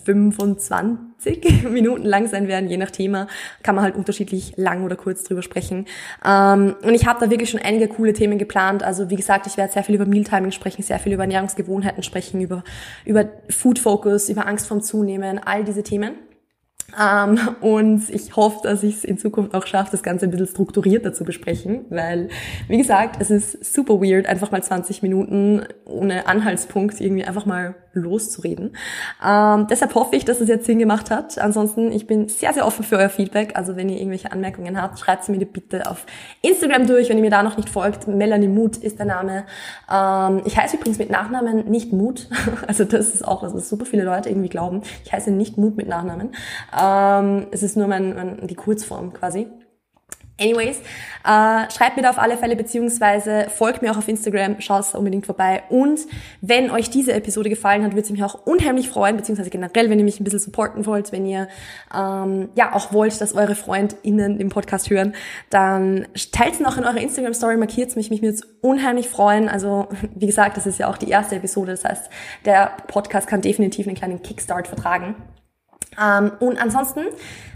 25 0.05 1.65
Minuten 1.71 2.05
lang 2.05 2.27
sein 2.29 2.49
werden, 2.49 2.69
je 2.69 2.77
nach 2.77 2.91
Thema. 2.91 3.27
Kann 3.63 3.75
man 3.75 3.85
halt 3.85 3.97
unterschiedlich 3.97 4.55
lang 4.57 4.85
oder 4.85 4.97
kurz 4.97 5.25
drüber 5.25 5.43
sprechen. 5.43 5.87
Ähm, 6.25 6.75
und 6.83 6.95
ich 6.95 7.07
habe 7.07 7.21
da 7.21 7.31
wirklich 7.31 7.51
schon 7.51 7.61
einige 7.61 7.89
coole 7.89 8.13
Themen 8.13 8.39
geplant. 8.39 8.83
Also 8.83 9.11
wie 9.11 9.17
gesagt, 9.17 9.47
ich 9.47 9.57
werde 9.57 9.73
sehr 9.73 9.85
viel 9.85 9.95
über 9.95 10.07
Mealtiming 10.07 10.53
sprechen, 10.53 10.83
sehr 10.83 10.99
viel 10.99 11.13
über 11.13 11.23
Ernährungsgewohnheiten 11.23 12.03
sprechen, 12.03 12.41
über, 12.41 12.65
über 13.05 13.27
Food 13.49 13.79
Focus, 13.79 14.29
über 14.29 14.47
Angst 14.47 14.67
vorm 14.67 14.83
Zunehmen, 14.83 15.39
all 15.39 15.65
diese 15.65 15.83
Themen. 15.83 16.15
Ähm, 17.01 17.39
und 17.61 18.11
ich 18.11 18.37
hoffe, 18.37 18.61
dass 18.63 18.83
ich 18.83 18.97
es 18.97 19.05
in 19.05 19.19
Zukunft 19.19 19.55
auch 19.55 19.67
schaffe, 19.67 19.91
das 19.91 20.03
Ganze 20.03 20.27
ein 20.27 20.31
bisschen 20.31 20.47
strukturierter 20.47 21.13
zu 21.13 21.25
besprechen, 21.25 21.87
weil, 21.91 22.29
wie 22.69 22.79
gesagt, 22.79 23.21
es 23.21 23.31
ist 23.31 23.75
super 23.75 24.01
weird, 24.01 24.27
einfach 24.27 24.51
mal 24.51 24.63
20 24.63 25.03
Minuten 25.03 25.65
ohne 25.85 26.27
Anhaltspunkt 26.27 27.01
irgendwie 27.01 27.25
einfach 27.25 27.47
mal 27.47 27.75
loszureden. 27.95 28.77
Ähm, 29.25 29.67
deshalb 29.71 29.95
hoffe 29.95 30.17
ich, 30.17 30.25
dass 30.25 30.41
es 30.41 30.49
jetzt 30.49 30.67
Sinn 30.67 30.79
gemacht 30.79 31.11
hat. 31.11 31.39
Ansonsten, 31.39 31.93
ich 31.93 32.07
bin 32.07 32.29
sehr, 32.29 32.53
sehr 32.53 32.67
offen 32.67 32.85
für 32.85 32.97
euer 32.97 33.09
Feedback. 33.09 33.57
Also 33.57 33.77
wenn 33.77 33.89
ihr 33.89 33.99
irgendwelche 33.99 34.33
Anmerkungen 34.33 34.81
habt, 34.81 34.99
schreibt 34.99 35.25
sie 35.25 35.33
mir 35.33 35.45
bitte 35.45 35.91
auf 35.91 36.07
Instagram 36.43 36.87
durch, 36.87 37.09
wenn 37.09 37.17
ihr 37.19 37.25
mir 37.25 37.31
da 37.31 37.43
noch 37.43 37.57
nicht 37.57 37.69
folgt. 37.69 38.07
Melanie 38.07 38.49
Mut 38.49 38.77
ist 38.77 38.99
der 38.99 39.07
Name. 39.07 39.45
Ähm, 39.91 40.43
ich 40.45 40.57
heiße 40.57 40.77
übrigens 40.77 40.99
mit 40.99 41.11
Nachnamen 41.11 41.69
nicht 41.69 41.93
Mut. 41.93 42.29
Also 42.67 42.85
das 42.85 43.15
ist 43.15 43.27
auch 43.27 43.43
was, 43.43 43.55
was 43.55 43.69
super 43.69 43.85
viele 43.85 44.05
Leute 44.05 44.31
irgendwie 44.31 44.49
glauben. 44.49 44.83
Ich 45.05 45.13
heiße 45.13 45.31
nicht 45.31 45.59
Mut 45.59 45.77
mit 45.77 45.89
Nachnamen. 45.89 46.31
Ähm, 46.81 47.47
es 47.51 47.63
ist 47.63 47.77
nur 47.77 47.87
mein, 47.87 48.15
mein, 48.15 48.47
die 48.47 48.55
Kurzform 48.55 49.13
quasi. 49.13 49.49
Anyways, 50.41 50.79
äh, 50.79 51.71
schreibt 51.71 51.97
mir 51.97 52.03
da 52.03 52.11
auf 52.11 52.19
alle 52.19 52.37
Fälle, 52.37 52.57
beziehungsweise 52.57 53.47
folgt 53.55 53.83
mir 53.83 53.93
auch 53.93 53.99
auf 53.99 54.09
Instagram, 54.09 54.61
schaut 54.61 54.93
unbedingt 54.95 55.27
vorbei. 55.27 55.63
Und 55.69 56.01
wenn 56.41 56.73
euch 56.73 56.91
diese 56.91 57.13
Episode 57.13 57.49
gefallen 57.49 57.85
hat, 57.85 57.93
würde 57.93 58.03
es 58.03 58.11
mich 58.11 58.25
auch 58.25 58.45
unheimlich 58.45 58.89
freuen, 58.89 59.17
beziehungsweise 59.17 59.51
generell, 59.51 59.91
wenn 59.91 59.99
ihr 60.01 60.05
mich 60.05 60.19
ein 60.19 60.25
bisschen 60.25 60.41
supporten 60.41 60.87
wollt, 60.87 61.13
wenn 61.13 61.25
ihr 61.25 61.47
ähm, 61.95 62.49
ja 62.57 62.75
auch 62.75 62.93
wollt, 62.93 63.21
dass 63.21 63.33
eure 63.33 63.55
FreundInnen 63.55 64.39
den 64.39 64.49
Podcast 64.49 64.91
hören, 64.91 65.15
dann 65.51 66.09
teilt 66.33 66.55
es 66.55 66.61
noch 66.61 66.79
in 66.79 66.85
eurer 66.85 67.01
Instagram-Story, 67.01 67.57
markiert 67.57 67.95
mich, 67.95 68.11
mich 68.11 68.21
würde 68.21 68.35
es 68.35 68.43
unheimlich 68.61 69.09
freuen. 69.09 69.49
Also, 69.49 69.87
wie 70.17 70.27
gesagt, 70.27 70.57
das 70.57 70.67
ist 70.67 70.81
ja 70.81 70.89
auch 70.89 70.99
die 70.99 71.11
erste 71.11 71.37
Episode, 71.37 71.71
das 71.73 71.85
heißt, 71.85 72.11
der 72.45 72.73
Podcast 72.89 73.29
kann 73.29 73.41
definitiv 73.41 73.87
einen 73.87 73.97
kleinen 73.97 74.21
Kickstart 74.21 74.67
vertragen. 74.67 75.15
Ähm, 76.01 76.33
und 76.41 76.61
ansonsten 76.61 77.03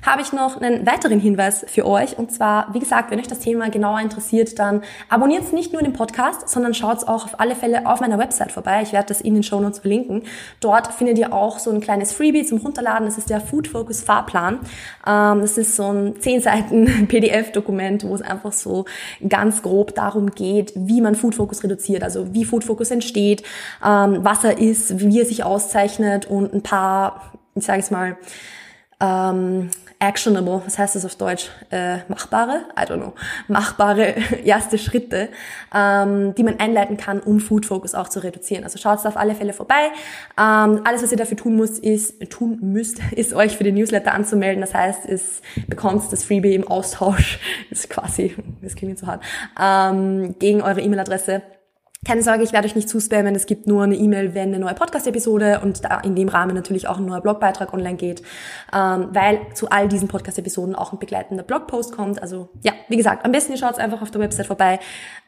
habe 0.05 0.22
ich 0.22 0.33
noch 0.33 0.61
einen 0.61 0.87
weiteren 0.87 1.20
Hinweis 1.20 1.64
für 1.68 1.87
euch. 1.87 2.18
Und 2.18 2.33
zwar, 2.33 2.72
wie 2.72 2.79
gesagt, 2.79 3.11
wenn 3.11 3.18
euch 3.18 3.27
das 3.27 3.40
Thema 3.40 3.68
genauer 3.68 4.01
interessiert, 4.01 4.59
dann 4.59 4.83
abonniert 5.09 5.53
nicht 5.53 5.72
nur 5.72 5.83
den 5.83 5.92
Podcast, 5.92 6.48
sondern 6.48 6.74
schaut 6.74 7.07
auch 7.07 7.24
auf 7.24 7.40
alle 7.40 7.55
Fälle 7.55 7.87
auf 7.87 8.01
meiner 8.01 8.18
Website 8.18 8.53
vorbei. 8.53 8.81
Ich 8.83 8.92
werde 8.92 9.09
das 9.09 9.20
in 9.20 9.35
den 9.35 9.42
Show 9.42 9.61
Notes 9.61 9.81
verlinken. 9.81 10.22
Dort 10.61 10.94
findet 10.94 11.18
ihr 11.18 11.33
auch 11.33 11.59
so 11.59 11.70
ein 11.70 11.81
kleines 11.81 12.12
Freebie 12.12 12.44
zum 12.44 12.59
Runterladen. 12.59 13.07
Das 13.07 13.18
ist 13.18 13.31
der 13.31 13.40
Food 13.40 13.68
Focus 13.68 14.03
Fahrplan. 14.03 14.61
Ähm, 15.07 15.40
das 15.40 15.59
ist 15.59 15.77
so 15.77 15.92
ein 15.92 16.20
10 16.20 16.40
Seiten 16.40 17.07
PDF-Dokument, 17.09 18.05
wo 18.05 18.14
es 18.14 18.22
einfach 18.22 18.53
so 18.53 18.85
ganz 19.29 19.62
grob 19.62 19.94
darum 19.94 20.31
geht, 20.31 20.72
wie 20.74 21.01
man 21.01 21.14
Food 21.14 21.35
Focus 21.35 21.62
reduziert, 21.62 22.03
also 22.03 22.33
wie 22.33 22.44
Food 22.44 22.64
Focus 22.64 22.90
entsteht, 22.90 23.42
ähm, 23.85 24.18
was 24.22 24.44
er 24.44 24.59
ist, 24.59 25.01
wie 25.01 25.20
er 25.20 25.27
sich 25.27 25.44
auszeichnet 25.44 26.27
und 26.27 26.55
ein 26.55 26.62
paar 26.62 27.33
ich 27.58 27.66
sage 27.66 27.80
es 27.80 27.90
mal, 27.90 28.16
ähm, 29.00 29.70
actionable, 30.00 30.62
was 30.64 30.78
heißt 30.78 30.94
das 30.94 31.04
auf 31.04 31.16
Deutsch? 31.16 31.50
Äh, 31.70 31.98
machbare? 32.08 32.62
I 32.78 32.82
don't 32.82 32.98
know. 32.98 33.14
Machbare 33.48 34.14
erste 34.44 34.78
Schritte, 34.78 35.28
ähm, 35.74 36.34
die 36.34 36.42
man 36.42 36.58
einleiten 36.60 36.96
kann, 36.96 37.20
um 37.20 37.40
Food 37.40 37.66
Focus 37.66 37.94
auch 37.94 38.08
zu 38.08 38.22
reduzieren. 38.22 38.64
Also 38.64 38.78
schaut 38.78 39.04
auf 39.06 39.16
alle 39.16 39.34
Fälle 39.34 39.52
vorbei. 39.52 39.90
Ähm, 40.36 40.82
alles, 40.84 41.02
was 41.02 41.10
ihr 41.10 41.18
dafür 41.18 41.36
tun 41.36 41.56
müsst, 41.56 41.78
ist, 41.78 42.30
tun 42.30 42.58
müsst, 42.60 43.00
ist 43.12 43.34
euch 43.34 43.56
für 43.56 43.64
den 43.64 43.74
Newsletter 43.74 44.14
anzumelden. 44.14 44.60
Das 44.60 44.74
heißt, 44.74 45.06
es 45.06 45.42
bekommt 45.66 46.12
das 46.12 46.24
Freebie 46.24 46.54
im 46.54 46.66
Austausch, 46.66 47.40
ist 47.70 47.90
quasi, 47.90 48.36
das 48.62 48.74
klingt 48.74 48.98
so 48.98 49.06
hart, 49.06 49.22
ähm, 49.60 50.36
gegen 50.38 50.62
eure 50.62 50.80
E-Mail-Adresse 50.80 51.42
keine 52.08 52.22
Sorge, 52.22 52.42
ich 52.42 52.54
werde 52.54 52.66
euch 52.66 52.74
nicht 52.74 52.88
zuspammen. 52.88 53.34
Es 53.34 53.44
gibt 53.44 53.66
nur 53.66 53.82
eine 53.82 53.94
E-Mail, 53.94 54.34
wenn 54.34 54.48
eine 54.48 54.58
neue 54.58 54.72
Podcast-Episode 54.72 55.60
und 55.62 55.84
da 55.84 56.00
in 56.00 56.16
dem 56.16 56.28
Rahmen 56.28 56.54
natürlich 56.54 56.88
auch 56.88 56.96
ein 56.96 57.04
neuer 57.04 57.20
Blogbeitrag 57.20 57.74
online 57.74 57.96
geht, 57.96 58.22
ähm, 58.72 59.08
weil 59.12 59.40
zu 59.52 59.68
all 59.68 59.88
diesen 59.88 60.08
Podcast-Episoden 60.08 60.74
auch 60.74 60.94
ein 60.94 60.98
begleitender 60.98 61.42
Blogpost 61.42 61.92
kommt. 61.92 62.22
Also 62.22 62.48
ja, 62.62 62.72
wie 62.88 62.96
gesagt, 62.96 63.26
am 63.26 63.32
besten 63.32 63.52
ihr 63.52 63.58
schaut 63.58 63.78
einfach 63.78 64.00
auf 64.00 64.10
der 64.10 64.22
Website 64.22 64.46
vorbei. 64.46 64.80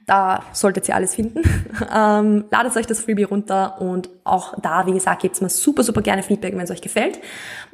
Da 0.06 0.42
solltet 0.54 0.88
ihr 0.88 0.94
alles 0.94 1.14
finden. 1.14 1.42
ähm, 1.94 2.46
ladet 2.50 2.74
euch 2.74 2.86
das 2.86 3.00
Freebie 3.00 3.24
runter 3.24 3.78
und 3.82 4.08
auch 4.24 4.58
da, 4.58 4.86
wie 4.86 4.92
gesagt, 4.92 5.20
gebt's 5.20 5.42
mir 5.42 5.50
super, 5.50 5.82
super 5.82 6.00
gerne 6.00 6.22
Feedback, 6.22 6.54
wenn 6.54 6.64
es 6.64 6.70
euch 6.70 6.80
gefällt. 6.80 7.20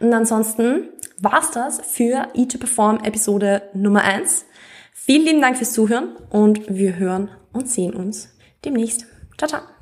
Und 0.01 0.13
ansonsten 0.13 0.89
war's 1.21 1.53
das 1.53 1.81
für 1.81 2.27
E2Perform 2.35 3.07
Episode 3.07 3.63
Nummer 3.73 4.03
eins. 4.03 4.47
Vielen 4.93 5.25
lieben 5.25 5.41
Dank 5.41 5.59
fürs 5.59 5.73
Zuhören 5.73 6.17
und 6.29 6.63
wir 6.69 6.97
hören 6.97 7.29
und 7.53 7.71
sehen 7.71 7.95
uns 7.95 8.36
demnächst. 8.67 9.07
Ciao, 9.39 9.49
ciao. 9.49 9.76